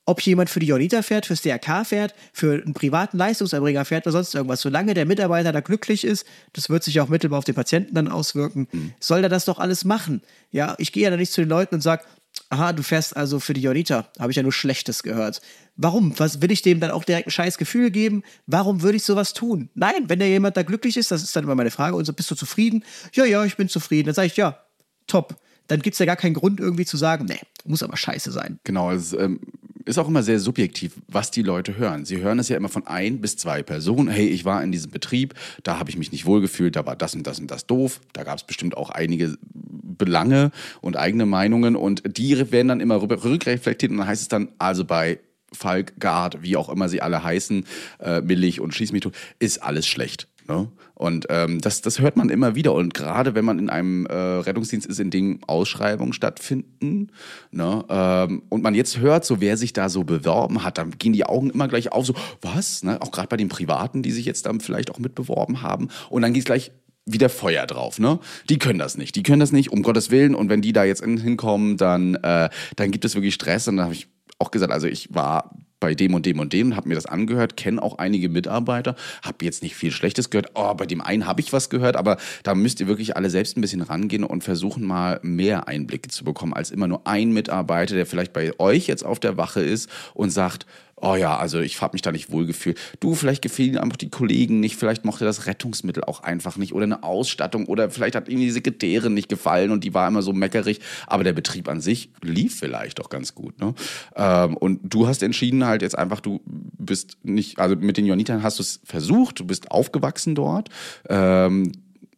[0.05, 4.13] ob jemand für die Jonita fährt, fürs DRK fährt, für einen privaten Leistungserbringer fährt oder
[4.13, 4.61] sonst irgendwas.
[4.61, 8.09] Solange der Mitarbeiter da glücklich ist, das wird sich auch mittelbar auf den Patienten dann
[8.09, 8.93] auswirken, mhm.
[8.99, 10.23] soll er das doch alles machen.
[10.51, 12.03] Ja, ich gehe ja da nicht zu den Leuten und sage,
[12.51, 14.09] aha, du fährst also für die Jonita.
[14.19, 15.41] Habe ich ja nur Schlechtes gehört.
[15.77, 16.19] Warum?
[16.19, 18.23] Was will ich dem dann auch direkt ein scheiß Gefühl geben?
[18.47, 19.71] Warum würde ich sowas tun?
[19.75, 21.97] Nein, wenn der jemand da glücklich ist, das ist dann immer meine Frage.
[21.97, 22.85] Und so, bist du zufrieden?
[23.15, 24.07] Ja, ja, ich bin zufrieden.
[24.07, 24.59] Dann sage ich, ja,
[25.07, 25.37] top.
[25.73, 28.59] Dann gibt es ja gar keinen Grund, irgendwie zu sagen, nee, muss aber scheiße sein.
[28.63, 29.41] Genau, es ähm,
[29.87, 32.05] ist auch immer sehr subjektiv, was die Leute hören.
[32.05, 34.09] Sie hören es ja immer von ein bis zwei Personen.
[34.09, 37.15] Hey, ich war in diesem Betrieb, da habe ich mich nicht wohlgefühlt, da war das
[37.15, 38.03] und das und das doof.
[38.13, 40.51] Da gab es bestimmt auch einige Belange
[40.83, 44.85] und eigene Meinungen und die werden dann immer rückreflektiert und dann heißt es dann, also
[44.85, 45.21] bei
[45.55, 47.65] Falk, Gard, wie auch immer sie alle heißen,
[48.01, 50.29] äh, Millig und Schieß mich tot, ist alles schlecht.
[50.53, 50.69] Ne?
[50.95, 52.75] Und ähm, das, das hört man immer wieder.
[52.75, 57.09] Und gerade wenn man in einem äh, Rettungsdienst ist, in dem Ausschreibungen stattfinden,
[57.51, 57.85] ne?
[57.89, 61.25] ähm, und man jetzt hört, so wer sich da so beworben hat, dann gehen die
[61.25, 62.83] Augen immer gleich auf, so, was?
[62.83, 63.01] Ne?
[63.01, 65.89] Auch gerade bei den Privaten, die sich jetzt dann vielleicht auch mitbeworben haben.
[66.11, 66.71] Und dann geht es gleich
[67.07, 68.21] wieder Feuer drauf, ne?
[68.49, 69.17] Die können das nicht.
[69.17, 70.37] Die können das nicht, um Gottes Willen.
[70.37, 73.67] Und wenn die da jetzt hinkommen, dann, äh, dann gibt es wirklich Stress.
[73.67, 74.07] Und dann habe ich
[74.39, 75.51] auch gesagt, also ich war
[75.83, 79.45] bei dem und dem und dem, habe mir das angehört, kenne auch einige Mitarbeiter, habe
[79.45, 80.53] jetzt nicht viel Schlechtes gehört.
[80.55, 83.57] Oh, bei dem einen habe ich was gehört, aber da müsst ihr wirklich alle selbst
[83.57, 87.97] ein bisschen rangehen und versuchen mal mehr Einblicke zu bekommen als immer nur ein Mitarbeiter,
[87.97, 90.67] der vielleicht bei euch jetzt auf der Wache ist und sagt,
[91.03, 92.79] oh ja, also ich habe mich da nicht wohlgefühlt.
[93.01, 96.85] Du, vielleicht gefielen einfach die Kollegen nicht, vielleicht mochte das Rettungsmittel auch einfach nicht oder
[96.85, 100.33] eine Ausstattung oder vielleicht hat ihm die Sekretärin nicht gefallen und die war immer so
[100.33, 103.61] meckerig, aber der Betrieb an sich lief vielleicht doch ganz gut.
[103.61, 103.75] Ne?
[104.15, 108.43] Ähm, und du hast entschieden halt jetzt einfach, du bist nicht, also mit den Jonitern
[108.43, 110.69] hast du es versucht, du bist aufgewachsen dort.
[111.09, 111.73] Ähm,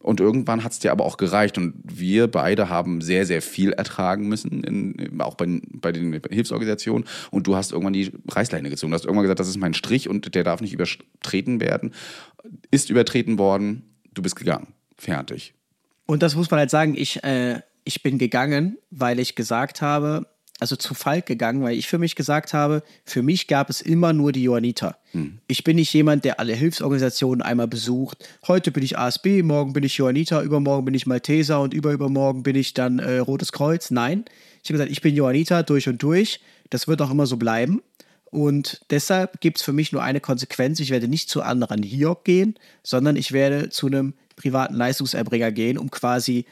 [0.04, 1.56] und irgendwann hat es dir aber auch gereicht.
[1.56, 7.08] Und wir beide haben sehr, sehr viel ertragen müssen, in, auch bei, bei den Hilfsorganisationen.
[7.30, 8.90] Und du hast irgendwann die Reißleine gezogen.
[8.90, 11.94] Du hast irgendwann gesagt, das ist mein Strich und der darf nicht übertreten werden.
[12.70, 14.74] Ist übertreten worden, du bist gegangen.
[14.98, 15.54] Fertig.
[16.04, 20.26] Und das muss man halt sagen, ich, äh, ich bin gegangen, weil ich gesagt habe,
[20.60, 24.12] also zu Falk gegangen, weil ich für mich gesagt habe, für mich gab es immer
[24.12, 24.96] nur die Johanniter.
[25.12, 25.38] Hm.
[25.48, 28.26] Ich bin nicht jemand, der alle Hilfsorganisationen einmal besucht.
[28.46, 32.56] Heute bin ich ASB, morgen bin ich Johanniter, übermorgen bin ich Malteser und überübermorgen bin
[32.56, 33.90] ich dann äh, Rotes Kreuz.
[33.90, 34.24] Nein,
[34.62, 36.40] ich habe gesagt, ich bin Johanniter durch und durch.
[36.70, 37.82] Das wird auch immer so bleiben.
[38.30, 40.80] Und deshalb gibt es für mich nur eine Konsequenz.
[40.80, 45.78] Ich werde nicht zu anderen Hiob gehen, sondern ich werde zu einem privaten Leistungserbringer gehen,
[45.78, 46.46] um quasi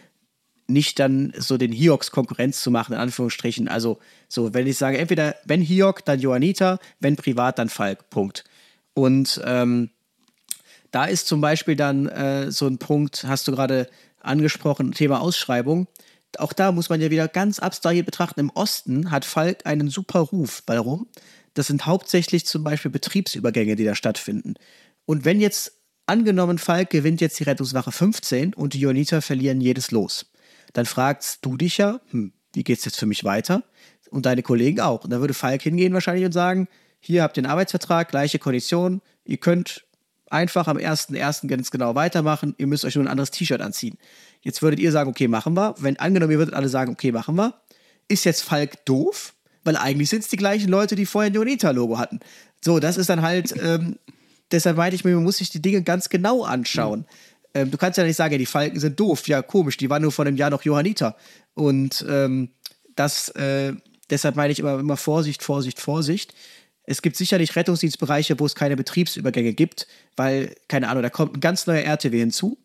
[0.73, 3.69] nicht dann so den Hioks Konkurrenz zu machen, in Anführungsstrichen.
[3.69, 3.99] Also,
[4.29, 8.11] so, wenn ich sage, entweder wenn Hiok, dann Johannita, wenn privat, dann Falk.
[8.11, 8.45] Punkt.
[8.95, 9.91] Und ähm,
[10.91, 13.89] da ist zum Beispiel dann äh, so ein Punkt, hast du gerade
[14.21, 15.89] angesprochen, Thema Ausschreibung.
[16.39, 18.41] Auch da muss man ja wieder ganz abstrahiert betrachten.
[18.41, 20.63] Im Osten hat Falk einen super Ruf.
[20.67, 21.07] Warum?
[21.55, 24.55] Das sind hauptsächlich zum Beispiel Betriebsübergänge, die da stattfinden.
[25.05, 25.73] Und wenn jetzt
[26.07, 30.32] angenommen, Falk gewinnt jetzt die Rettungswache 15 und die Joniter verlieren jedes Los
[30.73, 33.63] dann fragst du dich ja, hm, wie geht es jetzt für mich weiter?
[34.11, 35.05] Und deine Kollegen auch.
[35.05, 36.69] Und dann würde Falk hingehen wahrscheinlich und sagen,
[37.01, 39.85] hier habt ihr einen Arbeitsvertrag, gleiche Konditionen, ihr könnt
[40.33, 41.47] einfach am 1.1.
[41.49, 43.99] ganz genau weitermachen, ihr müsst euch nur ein anderes T-Shirt anziehen.
[44.41, 45.75] Jetzt würdet ihr sagen, okay, machen wir.
[45.79, 47.55] Wenn angenommen, ihr würdet alle sagen, okay, machen wir.
[48.09, 49.35] Ist jetzt Falk doof?
[49.65, 52.21] Weil eigentlich sind es die gleichen Leute, die vorher ein Jonita-Logo hatten.
[52.61, 53.99] So, das ist dann halt, ähm,
[54.53, 57.07] deshalb meinte ich mir, man muss sich die Dinge ganz genau anschauen.
[57.55, 59.27] Ähm, du kannst ja nicht sagen, ja, die Falken sind doof.
[59.29, 61.17] Ja, komisch, die waren nur vor einem Jahr noch Johanniter.
[61.55, 62.51] Und ähm,
[62.97, 63.75] das, äh,
[64.11, 66.35] deshalb meine ich immer, immer Vorsicht, Vorsicht, Vorsicht.
[66.85, 69.87] es gibt sicherlich Rettungsdienstbereiche, wo es keine Betriebsübergänge gibt,
[70.17, 72.59] weil, keine Ahnung, da kommt ein ganz neuer RTW hinzu.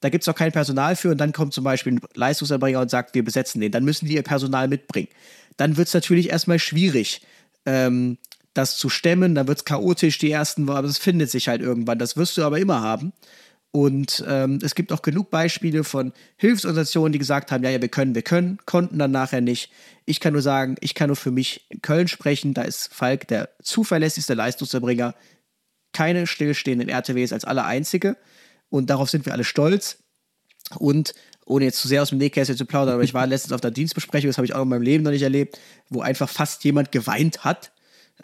[0.00, 2.90] Da gibt es auch kein Personal für und dann kommt zum Beispiel ein Leistungserbringer und
[2.90, 3.70] sagt, wir besetzen den.
[3.70, 5.08] Dann müssen die ihr Personal mitbringen.
[5.56, 7.22] Dann wird es natürlich erstmal schwierig,
[7.66, 8.18] ähm,
[8.52, 9.36] das zu stemmen.
[9.36, 12.00] Dann wird es chaotisch, die ersten, aber es findet sich halt irgendwann.
[12.00, 13.12] Das wirst du aber immer haben.
[13.72, 17.88] Und ähm, es gibt auch genug Beispiele von Hilfsorganisationen, die gesagt haben, ja, ja, wir
[17.88, 19.72] können, wir können, konnten dann nachher nicht.
[20.04, 22.52] Ich kann nur sagen, ich kann nur für mich in Köln sprechen.
[22.52, 25.14] Da ist Falk der zuverlässigste Leistungserbringer.
[25.94, 28.18] Keine stillstehenden RTWs als aller einzige.
[28.68, 29.98] Und darauf sind wir alle stolz.
[30.78, 31.14] Und
[31.46, 33.70] ohne jetzt zu sehr aus dem Nähkästchen zu plaudern, aber ich war letztens auf der
[33.70, 35.58] Dienstbesprechung, das habe ich auch in meinem Leben noch nicht erlebt,
[35.88, 37.72] wo einfach fast jemand geweint hat,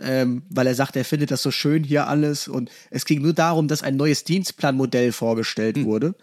[0.00, 2.48] ähm, weil er sagt, er findet das so schön hier alles.
[2.48, 5.84] Und es ging nur darum, dass ein neues Dienstplanmodell vorgestellt Hm.
[5.84, 6.14] wurde.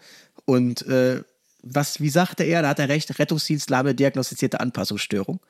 [0.44, 1.22] Und äh,
[1.62, 5.40] was, wie sagte er, da hat er recht, Rettungsdienst lahme diagnostizierte Anpassungsstörung.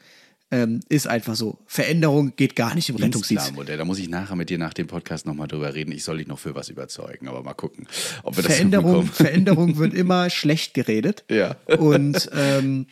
[0.52, 1.58] Ähm, ist einfach so.
[1.66, 3.52] Veränderung geht gar nicht im Rettungsdienst.
[3.66, 5.90] Da muss ich nachher mit dir nach dem Podcast nochmal drüber reden.
[5.90, 7.88] Ich soll dich noch für was überzeugen, aber mal gucken,
[8.22, 9.06] ob wir das Veränderung.
[9.06, 11.24] Veränderung wird immer schlecht geredet.
[11.28, 11.56] Ja.
[11.78, 12.86] Und ähm,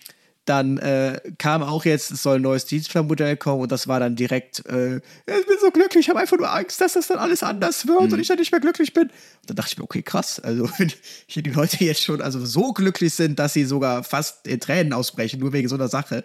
[0.45, 4.15] dann äh, kam auch jetzt, es soll ein neues Dienstplanmodell kommen und das war dann
[4.15, 7.43] direkt, äh, ich bin so glücklich, ich habe einfach nur Angst, dass das dann alles
[7.43, 9.05] anders wird und ich dann nicht mehr glücklich bin.
[9.05, 9.13] Und
[9.51, 10.93] dann dachte ich mir, okay, krass, also wenn
[11.27, 14.93] hier die Leute jetzt schon also so glücklich sind, dass sie sogar fast in Tränen
[14.93, 16.25] ausbrechen, nur wegen so einer Sache,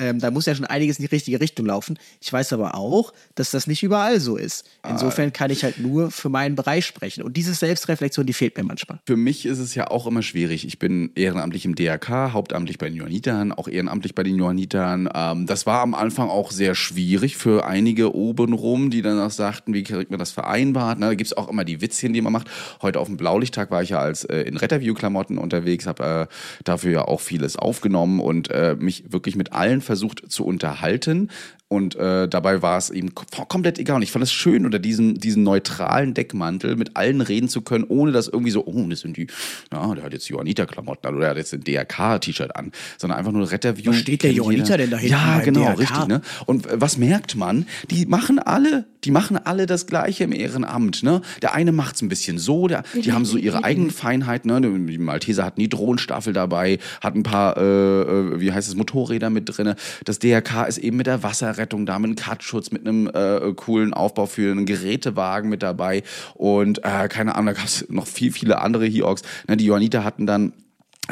[0.00, 1.98] ähm, da muss ja schon einiges in die richtige Richtung laufen.
[2.20, 4.64] Ich weiß aber auch, dass das nicht überall so ist.
[4.88, 7.22] Insofern kann ich halt nur für meinen Bereich sprechen.
[7.22, 9.00] Und diese Selbstreflexion, die fehlt mir manchmal.
[9.06, 10.66] Für mich ist es ja auch immer schwierig.
[10.66, 15.08] Ich bin ehrenamtlich im DRK, hauptamtlich bei den Johannitern, auch ehrenamtlich bei den Johannitern.
[15.14, 19.74] Ähm, das war am Anfang auch sehr schwierig für einige obenrum, die dann auch sagten,
[19.74, 20.98] wie kriegt man das vereinbart?
[20.98, 21.06] Ne?
[21.06, 22.48] Da gibt es auch immer die Witzchen, die man macht.
[22.80, 26.34] Heute auf dem Blaulichttag war ich ja als äh, in Retterview-Klamotten unterwegs, habe äh,
[26.64, 31.30] dafür ja auch vieles aufgenommen und äh, mich wirklich mit allen versucht zu unterhalten.
[31.72, 33.94] Und äh, dabei war es kom- komplett egal.
[33.96, 37.84] Und ich fand es schön, unter diesem, diesem neutralen Deckmantel mit allen reden zu können,
[37.84, 39.28] ohne dass irgendwie so, oh, das sind die,
[39.72, 43.30] ja, der hat jetzt Johanniter-Klamotten an oder der hat jetzt ein DRK-T-Shirt an, sondern einfach
[43.30, 43.90] nur Retterview.
[43.92, 45.78] Was steht der Johanniter denn da hinten Ja, genau, DRK?
[45.78, 46.06] richtig.
[46.08, 46.20] Ne?
[46.46, 47.66] Und äh, was merkt man?
[47.88, 51.04] Die machen alle, die machen alle das Gleiche im Ehrenamt.
[51.04, 51.20] Ne?
[51.40, 54.50] Der eine macht es ein bisschen so, der, die haben so ihre eigenen Feinheiten.
[54.50, 54.60] Ne?
[54.60, 59.30] Die Malteser hatten die Drohnenstaffel dabei, hat ein paar, äh, äh, wie heißt es, Motorräder
[59.30, 59.69] mit drin.
[60.04, 63.94] Das DRK ist eben mit der Wasserrettung da, mit einem Cutschutz, mit einem äh, coolen
[63.94, 66.02] Aufbau für einen Gerätewagen mit dabei.
[66.34, 69.22] Und äh, keine Ahnung, da gab es noch viel, viele andere Hiox.
[69.48, 69.56] Ne?
[69.56, 70.52] Die Johanniter hatten dann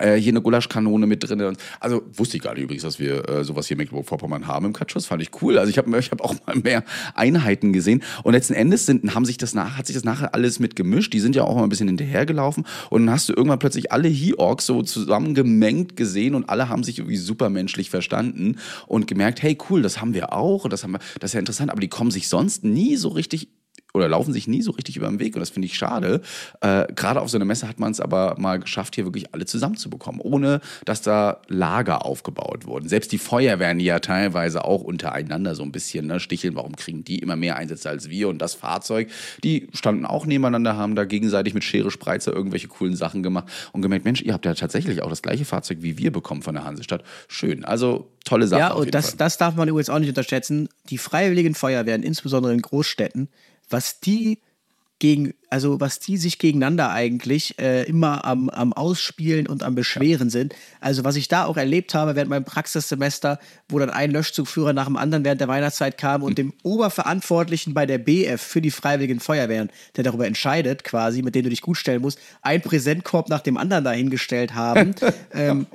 [0.01, 1.57] äh, hier eine Gulaschkanone mit drin.
[1.81, 4.73] Also wusste ich gar nicht übrigens, dass wir äh, sowas hier in Mecklenburg-Vorpommern haben im
[4.73, 5.07] Katschus.
[5.07, 5.59] Fand ich cool.
[5.59, 6.85] Also ich habe ich hab auch mal mehr
[7.15, 8.03] Einheiten gesehen.
[8.23, 11.13] Und letzten Endes sind, haben sich das nach, hat sich das nachher alles mit gemischt.
[11.13, 12.67] Die sind ja auch mal ein bisschen hinterhergelaufen.
[12.91, 16.99] Und dann hast du irgendwann plötzlich alle He-Orks so zusammengemengt gesehen und alle haben sich
[16.99, 20.69] irgendwie supermenschlich verstanden und gemerkt, hey cool, das haben wir auch.
[20.69, 21.71] Das, haben wir, das ist ja interessant.
[21.71, 23.49] Aber die kommen sich sonst nie so richtig
[23.99, 26.23] oder laufen sich nie so richtig über den Weg und das finde ich schade.
[26.61, 29.47] Äh, Gerade auf so einer Messe hat man es aber mal geschafft, hier wirklich alle
[29.47, 32.89] zusammenzubekommen, ohne dass da Lager aufgebaut wurden.
[32.89, 37.05] Selbst die Feuerwehren, die ja teilweise auch untereinander so ein bisschen ne, sticheln, warum kriegen
[37.05, 39.09] die immer mehr Einsätze als wir und das Fahrzeug,
[39.45, 43.83] die standen auch nebeneinander, haben da gegenseitig mit Schere Spreizer irgendwelche coolen Sachen gemacht und
[43.83, 46.65] gemerkt, Mensch, ihr habt ja tatsächlich auch das gleiche Fahrzeug wie wir bekommen von der
[46.65, 47.05] Hansestadt.
[47.29, 48.61] Schön, also tolle Sache.
[48.61, 49.19] Ja, und das, Fall.
[49.19, 50.69] das darf man übrigens auch nicht unterschätzen.
[50.91, 53.29] Die freiwilligen Feuerwehren, insbesondere in Großstädten,
[53.71, 54.39] was die
[54.99, 60.29] gegen, also was die sich gegeneinander eigentlich äh, immer am, am Ausspielen und am Beschweren
[60.29, 60.55] sind.
[60.81, 63.39] Also was ich da auch erlebt habe während meinem Praxissemester,
[63.69, 67.87] wo dann ein Löschzugführer nach dem anderen während der Weihnachtszeit kam und dem Oberverantwortlichen bei
[67.87, 71.77] der BF für die Freiwilligen Feuerwehren, der darüber entscheidet quasi, mit dem du dich gut
[71.77, 74.95] stellen musst, ein Präsentkorb nach dem anderen dahingestellt haben.
[75.33, 75.67] ähm,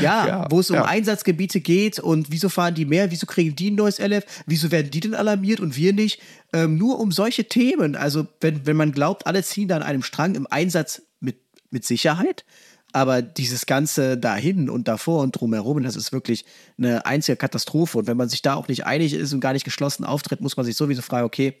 [0.00, 0.84] ja, Ja, wo es um ja.
[0.84, 4.90] Einsatzgebiete geht und wieso fahren die mehr, wieso kriegen die ein neues LF, wieso werden
[4.90, 6.20] die denn alarmiert und wir nicht?
[6.52, 7.96] Ähm, nur um solche Themen.
[7.96, 11.38] Also, wenn, wenn man glaubt, alle ziehen da an einem Strang im Einsatz mit,
[11.70, 12.44] mit Sicherheit,
[12.92, 16.44] aber dieses Ganze dahin und davor und drumherum, das ist wirklich
[16.78, 17.98] eine einzige Katastrophe.
[17.98, 20.56] Und wenn man sich da auch nicht einig ist und gar nicht geschlossen auftritt, muss
[20.56, 21.54] man sich sowieso fragen, okay,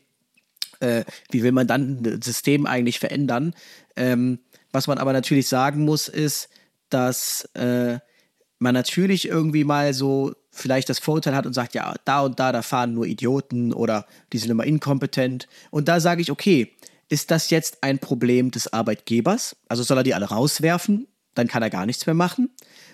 [0.80, 3.54] äh, wie will man dann das System eigentlich verändern?
[3.96, 4.40] Ähm,
[4.72, 6.48] was man aber natürlich sagen muss, ist,
[6.90, 7.98] dass äh,
[8.62, 12.52] man natürlich irgendwie mal so vielleicht das Vorurteil hat und sagt, ja, da und da,
[12.52, 15.48] da fahren nur Idioten oder die sind immer inkompetent.
[15.70, 16.72] Und da sage ich, okay,
[17.08, 19.56] ist das jetzt ein Problem des Arbeitgebers?
[19.68, 21.06] Also soll er die alle rauswerfen?
[21.34, 22.50] Dann kann er gar nichts mehr machen?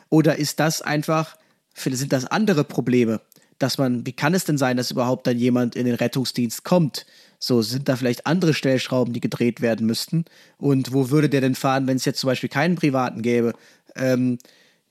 [0.08, 1.36] Oder ist das einfach,
[1.74, 3.20] sind das andere Probleme,
[3.58, 7.04] dass man, wie kann es denn sein, dass überhaupt dann jemand in den Rettungsdienst kommt?
[7.40, 10.24] So, sind da vielleicht andere Stellschrauben, die gedreht werden müssten?
[10.56, 13.52] Und wo würde der denn fahren, wenn es jetzt zum Beispiel keinen Privaten gäbe?
[13.94, 14.38] Ähm,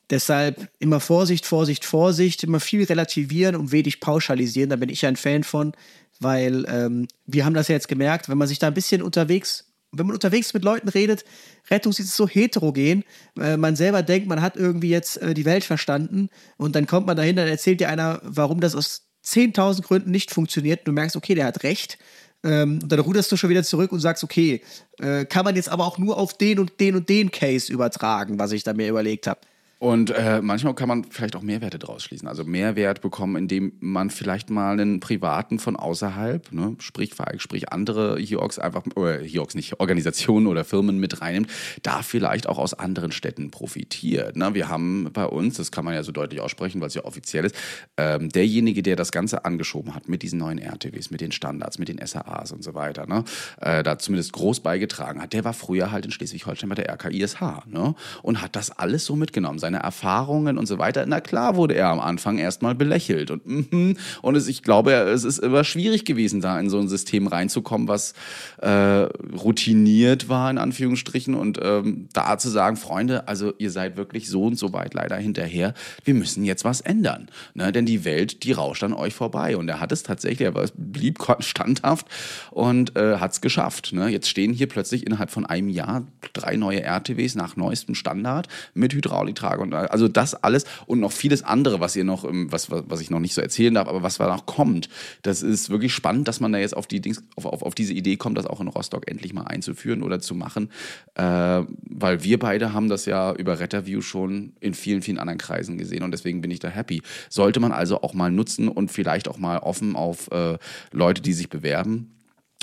[0.09, 4.69] deshalb immer Vorsicht, Vorsicht, Vorsicht, immer viel relativieren und wenig pauschalisieren.
[4.69, 5.73] Da bin ich ein Fan von.
[6.19, 9.65] weil ähm, wir haben das ja jetzt gemerkt, wenn man sich da ein bisschen unterwegs,
[9.91, 11.25] wenn man unterwegs mit Leuten redet,
[11.69, 13.03] Rettungsdienst ist so heterogen,
[13.39, 17.07] äh, man selber denkt, man hat irgendwie jetzt äh, die Welt verstanden und dann kommt
[17.07, 20.87] man dahin, dann erzählt dir einer, warum das aus 10.000 Gründen nicht funktioniert.
[20.87, 21.97] Du merkst, okay, der hat recht.
[22.43, 24.61] Ähm, dann ruderst du schon wieder zurück und sagst, okay,
[24.99, 28.39] äh, kann man jetzt aber auch nur auf den und den und den Case übertragen,
[28.39, 29.41] was ich da mir überlegt habe.
[29.79, 32.27] Und äh, manchmal kann man vielleicht auch Mehrwerte draus schließen.
[32.27, 38.17] Also Mehrwert bekommen, indem man vielleicht mal einen privaten von außerhalb, ne, sprich, sprich andere
[38.17, 41.51] HIOX einfach, oder HIOX nicht, Organisationen oder Firmen mit reinnimmt,
[41.83, 44.35] da vielleicht auch aus anderen Städten profitiert.
[44.35, 44.55] Ne?
[44.55, 47.45] Wir haben bei uns, das kann man ja so deutlich aussprechen, weil es ja offiziell
[47.45, 47.55] ist,
[47.97, 51.87] ähm, derjenige, der das Ganze angeschoben hat mit diesen neuen RTWs, mit den Standards, mit
[51.87, 53.23] den SAAs und so weiter, ne,
[53.61, 57.67] äh, da zumindest groß beigetragen hat, der war früher halt in Schleswig-Holstein bei der RKISH
[57.67, 61.05] ne, und hat das alles so mitgenommen seine Erfahrungen und so weiter.
[61.07, 63.31] Na klar wurde er am Anfang erstmal belächelt.
[63.31, 63.97] Und, mhm.
[64.21, 67.89] und es, ich glaube, es ist immer schwierig gewesen, da in so ein System reinzukommen,
[67.89, 68.13] was
[68.61, 71.35] äh, routiniert war, in Anführungsstrichen.
[71.35, 75.17] Und ähm, da zu sagen, Freunde, also ihr seid wirklich so und so weit leider
[75.17, 75.73] hinterher.
[76.05, 77.27] Wir müssen jetzt was ändern.
[77.53, 77.73] Ne?
[77.73, 79.57] Denn die Welt, die rauscht an euch vorbei.
[79.57, 82.07] Und er hat es tatsächlich, er blieb standhaft
[82.51, 83.91] und äh, hat es geschafft.
[83.91, 84.07] Ne?
[84.07, 88.93] Jetzt stehen hier plötzlich innerhalb von einem Jahr drei neue RTWs nach neuestem Standard mit
[88.93, 93.01] Hydrauliktrag Tage und also das alles und noch vieles andere, was ihr noch, was, was
[93.01, 94.89] ich noch nicht so erzählen darf, aber was da noch kommt.
[95.23, 97.93] Das ist wirklich spannend, dass man da jetzt auf die Dings, auf, auf, auf diese
[97.93, 100.69] Idee kommt, das auch in Rostock endlich mal einzuführen oder zu machen.
[101.15, 105.77] Äh, weil wir beide haben das ja über Retterview schon in vielen, vielen anderen Kreisen
[105.77, 107.01] gesehen und deswegen bin ich da happy.
[107.29, 110.57] Sollte man also auch mal nutzen und vielleicht auch mal offen auf äh,
[110.91, 112.16] Leute, die sich bewerben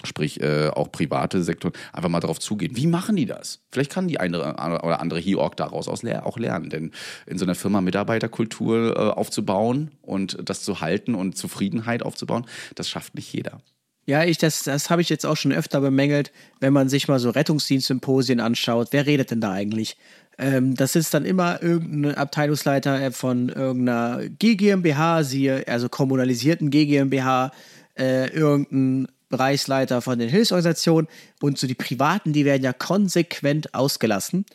[0.06, 2.76] sprich äh, auch private Sektoren, einfach mal darauf zugehen.
[2.76, 3.60] Wie machen die das?
[3.72, 6.92] Vielleicht kann die eine oder andere HIORG daraus auch lernen, denn
[7.26, 12.88] in so einer Firma Mitarbeiterkultur äh, aufzubauen und das zu halten und Zufriedenheit aufzubauen, das
[12.88, 13.60] schafft nicht jeder.
[14.06, 16.30] Ja, ich, das, das habe ich jetzt auch schon öfter bemängelt,
[16.60, 18.88] wenn man sich mal so Rettungsdienstsymposien anschaut.
[18.90, 19.96] Wer redet denn da eigentlich?
[20.36, 27.52] Ähm, das ist dann immer irgendein Abteilungsleiter von irgendeiner GmbH, siehe, also kommunalisierten GmbH,
[27.98, 31.08] äh, irgendein Bereichsleiter von den Hilfsorganisationen
[31.40, 34.46] und so die Privaten, die werden ja konsequent ausgelassen.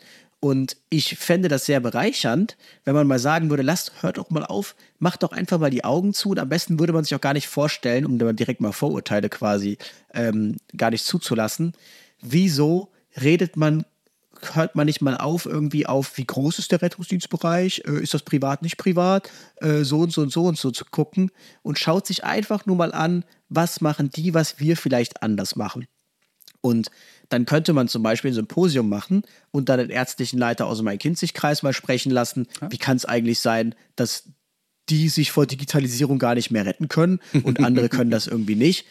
[0.42, 4.46] Und ich fände das sehr bereichernd, wenn man mal sagen würde, lasst, hört doch mal
[4.46, 7.20] auf, macht doch einfach mal die Augen zu und am besten würde man sich auch
[7.20, 9.76] gar nicht vorstellen, um dann direkt mal Vorurteile quasi
[10.14, 11.74] ähm, gar nicht zuzulassen.
[12.22, 12.88] Wieso
[13.20, 13.84] redet man
[14.54, 18.22] hört man nicht mal auf, irgendwie auf, wie groß ist der Rettungsdienstbereich, äh, ist das
[18.22, 21.30] privat, nicht privat, äh, so und so und so und so zu gucken
[21.62, 25.86] und schaut sich einfach nur mal an, was machen die, was wir vielleicht anders machen.
[26.60, 26.90] Und
[27.28, 30.84] dann könnte man zum Beispiel ein Symposium machen und dann den ärztlichen Leiter aus dem
[30.84, 32.48] Main-Kinzig-Kreis mal sprechen lassen.
[32.68, 34.24] Wie kann es eigentlich sein, dass
[34.88, 38.86] die sich vor Digitalisierung gar nicht mehr retten können und andere können das irgendwie nicht?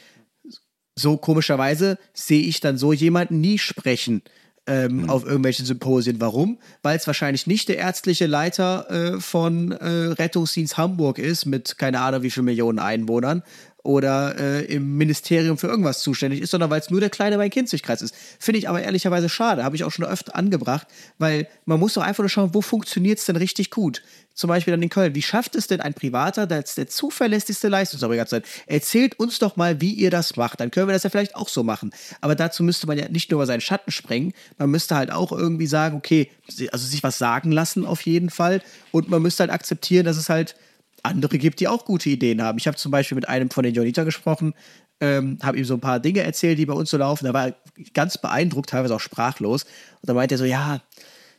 [0.95, 4.23] So komischerweise sehe ich dann so jemanden nie sprechen
[4.69, 5.09] ähm, mhm.
[5.09, 6.21] auf irgendwelchen Symposien.
[6.21, 6.59] Warum?
[6.83, 11.99] Weil es wahrscheinlich nicht der ärztliche Leiter äh, von äh, Rettungsdienst Hamburg ist, mit keine
[11.99, 13.43] Ahnung wie viel Millionen Einwohnern,
[13.83, 18.01] oder äh, im Ministerium für irgendwas zuständig ist, sondern weil es nur der kleine Main-Kinzig-Kreis
[18.01, 18.15] ist.
[18.37, 22.03] Finde ich aber ehrlicherweise schade, habe ich auch schon öfter angebracht, weil man muss doch
[22.03, 24.03] einfach nur schauen, wo funktioniert es denn richtig gut.
[24.39, 25.15] Zum Beispiel dann in Köln.
[25.15, 28.43] Wie schafft es denn ein Privater, der der zuverlässigste Leistungserbringer zu sein?
[28.67, 30.61] Erzählt uns doch mal, wie ihr das macht.
[30.61, 31.91] Dann können wir das ja vielleicht auch so machen.
[32.21, 35.33] Aber dazu müsste man ja nicht nur über seinen Schatten sprengen, man müsste halt auch
[35.33, 36.31] irgendwie sagen, okay,
[36.71, 38.61] also sich was sagen lassen auf jeden Fall.
[38.91, 40.55] Und man müsste halt akzeptieren, dass es halt
[41.03, 42.59] andere gibt, die auch gute Ideen haben.
[42.59, 44.53] Ich habe zum Beispiel mit einem von den Jonita gesprochen,
[45.01, 47.25] ähm, habe ihm so ein paar Dinge erzählt, die bei uns so laufen.
[47.25, 47.55] Da war er
[47.93, 49.63] ganz beeindruckt, teilweise auch sprachlos.
[49.63, 50.79] Und da meinte er so, ja,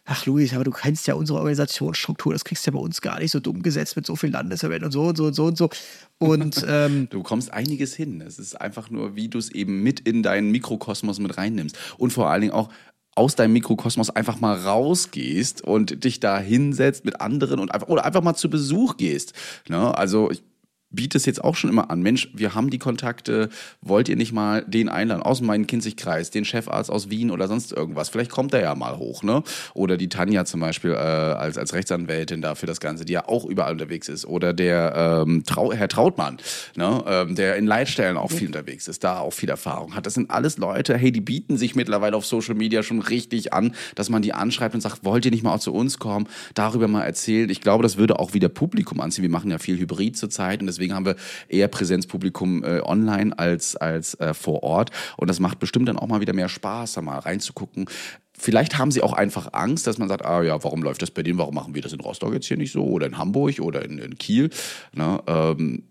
[0.05, 3.21] ach Luis, aber du kennst ja unsere Organisationsstruktur, das kriegst du ja bei uns gar
[3.21, 5.57] nicht so dumm gesetzt mit so vielen Landesverbänden und so und so und so und
[5.57, 5.71] so.
[6.19, 8.21] Und ähm, du bekommst einiges hin.
[8.21, 11.77] Es ist einfach nur, wie du es eben mit in deinen Mikrokosmos mit reinnimmst.
[11.99, 12.71] Und vor allen Dingen auch,
[13.17, 18.05] aus deinem Mikrokosmos einfach mal rausgehst und dich da hinsetzt mit anderen und einfach oder
[18.05, 19.35] einfach mal zu Besuch gehst.
[19.69, 19.97] Ne?
[19.97, 20.43] Also ich
[20.91, 22.03] biete es jetzt auch schon immer an.
[22.03, 23.49] Mensch, wir haben die Kontakte,
[23.81, 27.73] wollt ihr nicht mal den einladen aus meinem Kinzigkreis, den Chefarzt aus Wien oder sonst
[27.73, 28.09] irgendwas?
[28.09, 29.43] Vielleicht kommt er ja mal hoch, ne?
[29.75, 33.29] Oder die Tanja zum Beispiel äh, als, als Rechtsanwältin da für das Ganze, die ja
[33.29, 34.27] auch überall unterwegs ist.
[34.27, 36.39] Oder der ähm, Trau Herr Trautmann,
[36.75, 37.05] ne?
[37.07, 40.07] Ähm, der in Leitstellen auch viel unterwegs ist, da auch viel Erfahrung hat.
[40.07, 43.75] Das sind alles Leute, hey, die bieten sich mittlerweile auf Social Media schon richtig an,
[43.95, 46.89] dass man die anschreibt und sagt, wollt ihr nicht mal auch zu uns kommen, darüber
[46.89, 47.49] mal erzählen.
[47.49, 49.23] Ich glaube, das würde auch wieder Publikum anziehen.
[49.23, 51.17] Wir machen ja viel Hybrid zurzeit und das Deswegen haben wir
[51.49, 54.91] eher Präsenzpublikum äh, online als, als äh, vor Ort.
[55.19, 57.85] Und das macht bestimmt dann auch mal wieder mehr Spaß, da mal reinzugucken.
[58.33, 61.23] Vielleicht haben sie auch einfach Angst, dass man sagt, ah ja, warum läuft das bei
[61.23, 63.85] denen, warum machen wir das in Rostock jetzt hier nicht so oder in Hamburg oder
[63.85, 64.49] in, in Kiel.
[64.95, 65.21] Ne?
[65.27, 65.83] Ähm,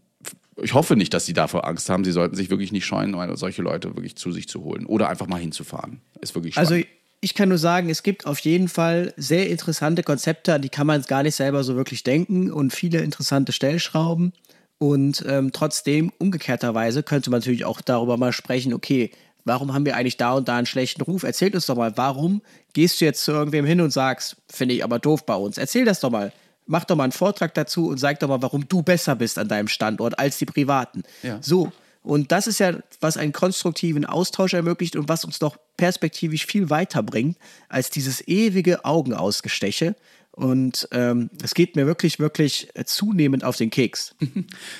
[0.61, 2.03] ich hoffe nicht, dass sie davor Angst haben.
[2.03, 5.27] Sie sollten sich wirklich nicht scheuen, solche Leute wirklich zu sich zu holen oder einfach
[5.27, 6.01] mal hinzufahren.
[6.19, 6.71] Ist wirklich spannend.
[6.71, 6.83] Also
[7.21, 11.01] ich kann nur sagen, es gibt auf jeden Fall sehr interessante Konzepte, die kann man
[11.03, 14.33] gar nicht selber so wirklich denken und viele interessante Stellschrauben.
[14.79, 19.11] Und ähm, trotzdem, umgekehrterweise, könnte man natürlich auch darüber mal sprechen, okay,
[19.43, 21.23] warum haben wir eigentlich da und da einen schlechten Ruf?
[21.23, 22.41] Erzähl uns doch mal, warum
[22.73, 25.57] gehst du jetzt zu irgendwem hin und sagst, finde ich aber doof bei uns?
[25.57, 26.31] Erzähl das doch mal.
[26.65, 29.47] Mach doch mal einen Vortrag dazu und sag doch mal, warum du besser bist an
[29.47, 31.03] deinem Standort als die Privaten.
[31.23, 31.39] Ja.
[31.41, 31.71] So.
[32.01, 36.69] Und das ist ja, was einen konstruktiven Austausch ermöglicht und was uns doch perspektivisch viel
[36.69, 39.95] weiterbringt als dieses ewige Augenausgesteche.
[40.39, 44.15] Und ähm, es geht mir wirklich, wirklich zunehmend auf den Keks.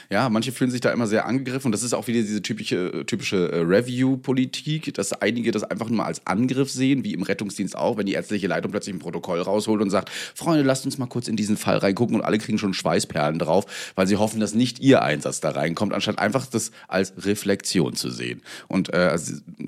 [0.10, 3.04] Ja, manche fühlen sich da immer sehr angegriffen und das ist auch wieder diese typische,
[3.06, 7.98] typische äh, Review-Politik, dass einige das einfach nur als Angriff sehen, wie im Rettungsdienst auch,
[7.98, 11.28] wenn die ärztliche Leitung plötzlich ein Protokoll rausholt und sagt, Freunde, lasst uns mal kurz
[11.28, 14.80] in diesen Fall reingucken und alle kriegen schon Schweißperlen drauf, weil sie hoffen, dass nicht
[14.80, 19.18] ihr Einsatz da reinkommt, anstatt einfach das als Reflexion zu sehen und äh,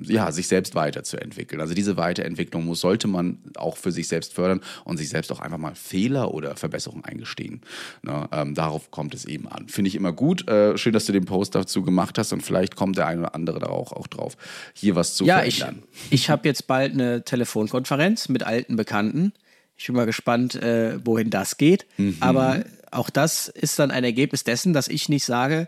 [0.03, 1.61] ja, sich selbst weiterzuentwickeln.
[1.61, 5.39] Also diese Weiterentwicklung muss, sollte man auch für sich selbst fördern und sich selbst auch
[5.39, 7.61] einfach mal Fehler oder Verbesserungen eingestehen.
[8.03, 9.67] Ne, ähm, darauf kommt es eben an.
[9.67, 10.47] Finde ich immer gut.
[10.47, 13.35] Äh, schön, dass du den Post dazu gemacht hast und vielleicht kommt der eine oder
[13.35, 14.37] andere da auch, auch drauf,
[14.73, 15.83] hier was zu Ja, ich, verändern.
[16.09, 19.33] ich habe jetzt bald eine Telefonkonferenz mit alten Bekannten.
[19.75, 21.85] Ich bin mal gespannt, äh, wohin das geht.
[22.19, 25.67] Aber auch das ist dann ein Ergebnis dessen, dass ich nicht sage,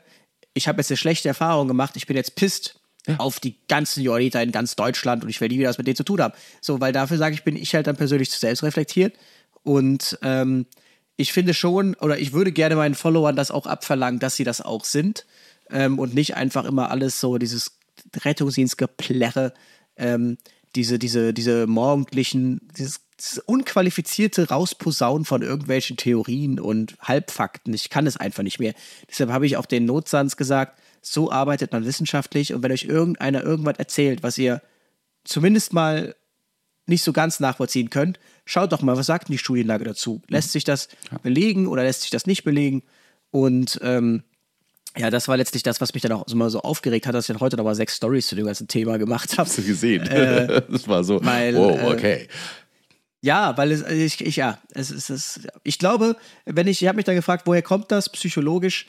[0.53, 2.79] ich habe jetzt eine schlechte Erfahrung gemacht, ich bin jetzt pisst
[3.17, 5.95] auf die ganzen Johanniter in ganz Deutschland und ich will nie wieder was mit denen
[5.97, 6.33] zu tun haben.
[6.61, 9.15] So, weil dafür sage ich, bin ich halt dann persönlich zu selbst reflektiert.
[9.63, 10.65] Und ähm,
[11.15, 14.61] ich finde schon, oder ich würde gerne meinen Followern das auch abverlangen, dass sie das
[14.61, 15.25] auch sind.
[15.69, 17.77] Ähm, und nicht einfach immer alles so, dieses
[18.15, 19.53] Rettungsdienstgeplärre,
[19.95, 20.37] ähm,
[20.75, 27.73] diese, diese, diese morgendlichen, dieses, dieses unqualifizierte Rausposaunen von irgendwelchen Theorien und Halbfakten.
[27.73, 28.73] Ich kann es einfach nicht mehr.
[29.09, 33.43] Deshalb habe ich auch den Notsans gesagt, so arbeitet man wissenschaftlich und wenn euch irgendeiner
[33.43, 34.61] irgendwas erzählt, was ihr
[35.23, 36.15] zumindest mal
[36.85, 40.21] nicht so ganz nachvollziehen könnt, schaut doch mal, was sagt denn die Studienlage dazu?
[40.27, 40.89] Lässt sich das
[41.21, 42.83] belegen oder lässt sich das nicht belegen?
[43.31, 44.23] Und ähm,
[44.97, 47.33] ja, das war letztlich das, was mich dann auch immer so aufgeregt hat, dass ich
[47.33, 49.49] dann heute nochmal sechs Stories zu dem ganzen Thema gemacht habe.
[49.49, 50.03] Hast du gesehen?
[50.03, 52.27] Äh, das war so, weil, wow, äh, okay.
[53.21, 56.15] Ja, weil es, ich, ich ja, es ist, es, ich glaube,
[56.45, 58.87] wenn ich, ich habe mich dann gefragt, woher kommt das psychologisch?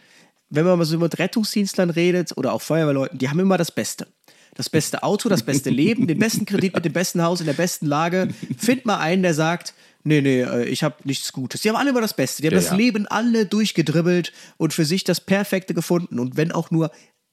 [0.51, 4.07] Wenn man mal so mit Rettungsdienstlern redet oder auch Feuerwehrleuten, die haben immer das Beste.
[4.55, 7.55] Das beste Auto, das beste Leben, den besten Kredit mit dem besten Haus in der
[7.55, 8.29] besten Lage.
[8.57, 9.75] Find mal einen, der sagt,
[10.05, 11.63] nee, nee, äh, ich habe nichts Gutes.
[11.63, 12.43] Die haben alle immer das Beste.
[12.43, 12.77] Die haben Ja, das ja.
[12.77, 16.19] Leben alle durchgedribbelt und für sich das Perfekte gefunden.
[16.19, 16.91] Und wenn auch nur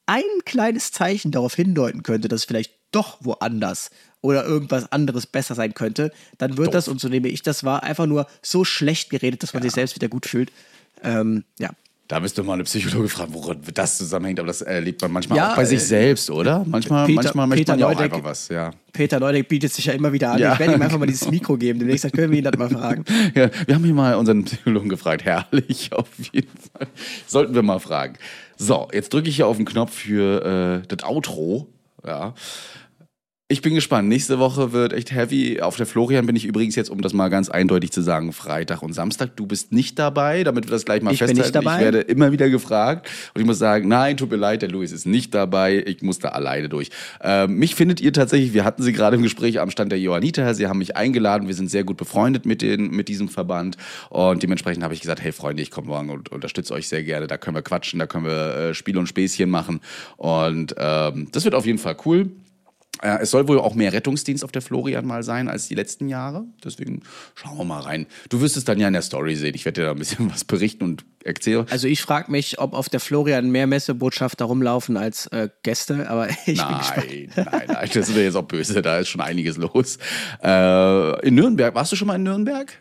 [0.07, 3.91] ein kleines Zeichen darauf hindeuten könnte, dass es vielleicht doch woanders
[4.21, 7.83] oder irgendwas anderes besser sein könnte, dann wird das, und so nehme ich das wahr,
[7.83, 10.51] einfach nur so schlecht geredet, dass man sich selbst wieder gut fühlt.
[11.03, 11.69] Ähm, ja.
[12.11, 15.51] Da müsste mal eine Psychologe fragen, woran das zusammenhängt, aber das erlebt man manchmal Ja,
[15.53, 16.65] auch bei sich äh, selbst, oder?
[16.67, 18.71] Manchmal, Peter- manchmal möchte Peter man ja auch Neudeck- einfach was, ja.
[18.91, 20.39] Peter Neudeck bietet sich ja immer wieder an.
[20.39, 20.51] Ja.
[20.51, 21.79] Ich werde ihm einfach mal dieses Mikro geben.
[21.79, 23.05] Demnächst können wir ihn das mal fragen.
[23.33, 23.49] ja.
[23.65, 26.87] Wir haben hier mal unseren Psychologen gefragt, herrlich, auf jeden Fall.
[27.27, 28.15] Sollten wir mal fragen.
[28.57, 31.69] So, jetzt drücke ich hier auf den Knopf für äh, das Outro,
[32.05, 32.33] ja.
[33.51, 34.07] Ich bin gespannt.
[34.07, 35.59] Nächste Woche wird echt heavy.
[35.59, 38.81] Auf der Florian bin ich übrigens jetzt, um das mal ganz eindeutig zu sagen, Freitag
[38.81, 39.35] und Samstag.
[39.35, 41.47] Du bist nicht dabei, damit wir das gleich mal Ich bin festhalten.
[41.47, 41.79] nicht dabei.
[41.79, 44.93] Ich werde immer wieder gefragt und ich muss sagen, nein, tut mir leid, der Luis
[44.93, 45.83] ist nicht dabei.
[45.85, 46.91] Ich muss da alleine durch.
[47.19, 50.55] Ähm, mich findet ihr tatsächlich, wir hatten sie gerade im Gespräch am Stand der Johanniter.
[50.55, 51.49] Sie haben mich eingeladen.
[51.49, 53.75] Wir sind sehr gut befreundet mit, den, mit diesem Verband
[54.09, 57.27] und dementsprechend habe ich gesagt, hey Freunde, ich komme morgen und unterstütze euch sehr gerne.
[57.27, 59.81] Da können wir quatschen, da können wir äh, Spiele und Späßchen machen
[60.15, 62.29] und ähm, das wird auf jeden Fall cool.
[63.01, 66.45] Es soll wohl auch mehr Rettungsdienst auf der Florian mal sein als die letzten Jahre.
[66.63, 67.01] Deswegen
[67.35, 68.05] schauen wir mal rein.
[68.29, 69.55] Du wirst es dann ja in der Story sehen.
[69.55, 71.65] Ich werde dir da ein bisschen was berichten und erzählen.
[71.69, 76.29] Also ich frage mich, ob auf der Florian mehr Messebotschafter rumlaufen als äh, Gäste, aber
[76.45, 77.07] ich bin gespannt.
[77.07, 78.81] Nein, nein, nein, das sind wir jetzt auch böse.
[78.81, 79.97] Da ist schon einiges los.
[80.43, 82.71] Äh, in Nürnberg, warst du schon mal in Nürnberg?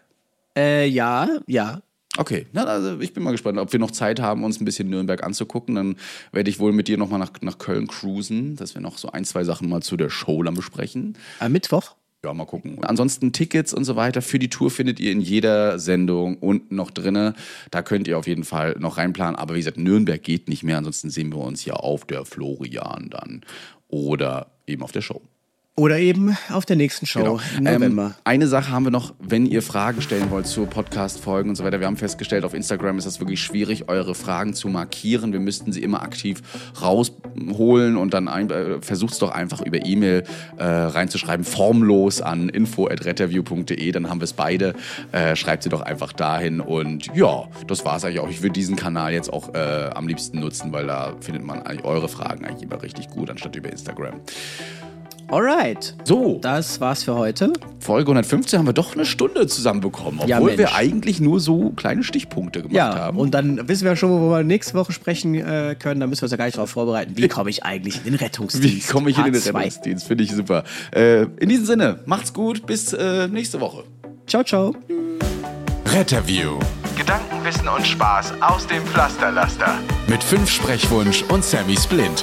[0.56, 1.82] Äh, ja, ja.
[2.20, 4.90] Okay, na, also ich bin mal gespannt, ob wir noch Zeit haben, uns ein bisschen
[4.90, 5.76] Nürnberg anzugucken.
[5.76, 5.96] Dann
[6.32, 9.24] werde ich wohl mit dir nochmal nach, nach Köln cruisen, dass wir noch so ein,
[9.24, 11.16] zwei Sachen mal zu der Show dann besprechen.
[11.38, 11.94] Am Mittwoch?
[12.22, 12.76] Ja, mal gucken.
[12.84, 16.90] Ansonsten Tickets und so weiter für die Tour findet ihr in jeder Sendung unten noch
[16.90, 17.32] drinne.
[17.70, 19.36] Da könnt ihr auf jeden Fall noch reinplanen.
[19.36, 20.76] Aber wie gesagt, Nürnberg geht nicht mehr.
[20.76, 23.40] Ansonsten sehen wir uns ja auf der Florian dann
[23.88, 25.22] oder eben auf der Show.
[25.80, 27.40] Oder eben auf der nächsten Show Genau.
[27.56, 28.04] im November.
[28.04, 31.64] Ähm, eine Sache haben wir noch, wenn ihr Fragen stellen wollt zu Podcast-Folgen und so
[31.64, 31.80] weiter.
[31.80, 35.32] Wir haben festgestellt, auf Instagram ist das wirklich schwierig, eure Fragen zu markieren.
[35.32, 36.42] Wir müssten sie immer aktiv
[36.82, 40.24] rausholen und dann ein, äh, versucht es doch einfach über E-Mail
[40.58, 43.90] äh, reinzuschreiben, formlos an info.retterview.de.
[43.92, 44.74] Dann haben wir es beide.
[45.12, 46.60] Äh, schreibt sie doch einfach dahin.
[46.60, 48.28] Und ja, das war es eigentlich auch.
[48.28, 51.84] Ich würde diesen Kanal jetzt auch äh, am liebsten nutzen, weil da findet man eigentlich
[51.86, 54.20] eure Fragen eigentlich immer richtig gut, anstatt über Instagram.
[55.30, 55.94] Alright.
[56.04, 56.38] So.
[56.42, 57.52] Das war's für heute.
[57.78, 62.02] Folge 115 haben wir doch eine Stunde zusammenbekommen, obwohl Ja, wir eigentlich nur so kleine
[62.02, 63.16] Stichpunkte gemacht Ja, haben.
[63.18, 66.00] und dann wissen wir schon, wo wir nächste Woche sprechen äh, können.
[66.00, 67.12] Da müssen wir uns ja gar nicht darauf vorbereiten.
[67.16, 68.88] Wie komme ich eigentlich in den Rettungsdienst?
[68.88, 69.34] wie komme ich in den.
[69.36, 70.06] Rettungsdienst?
[70.08, 70.64] Finde ich super.
[70.92, 73.84] Äh, in diesem Sinne, macht's gut, bis äh, nächste Woche.
[74.26, 74.74] Ciao, ciao.
[75.86, 76.58] Retterview
[76.98, 79.78] Gedanken, Wissen und Spaß aus dem Pflasterlaster.
[80.08, 82.22] mit fünf Sprechwunsch und Sammy Splint.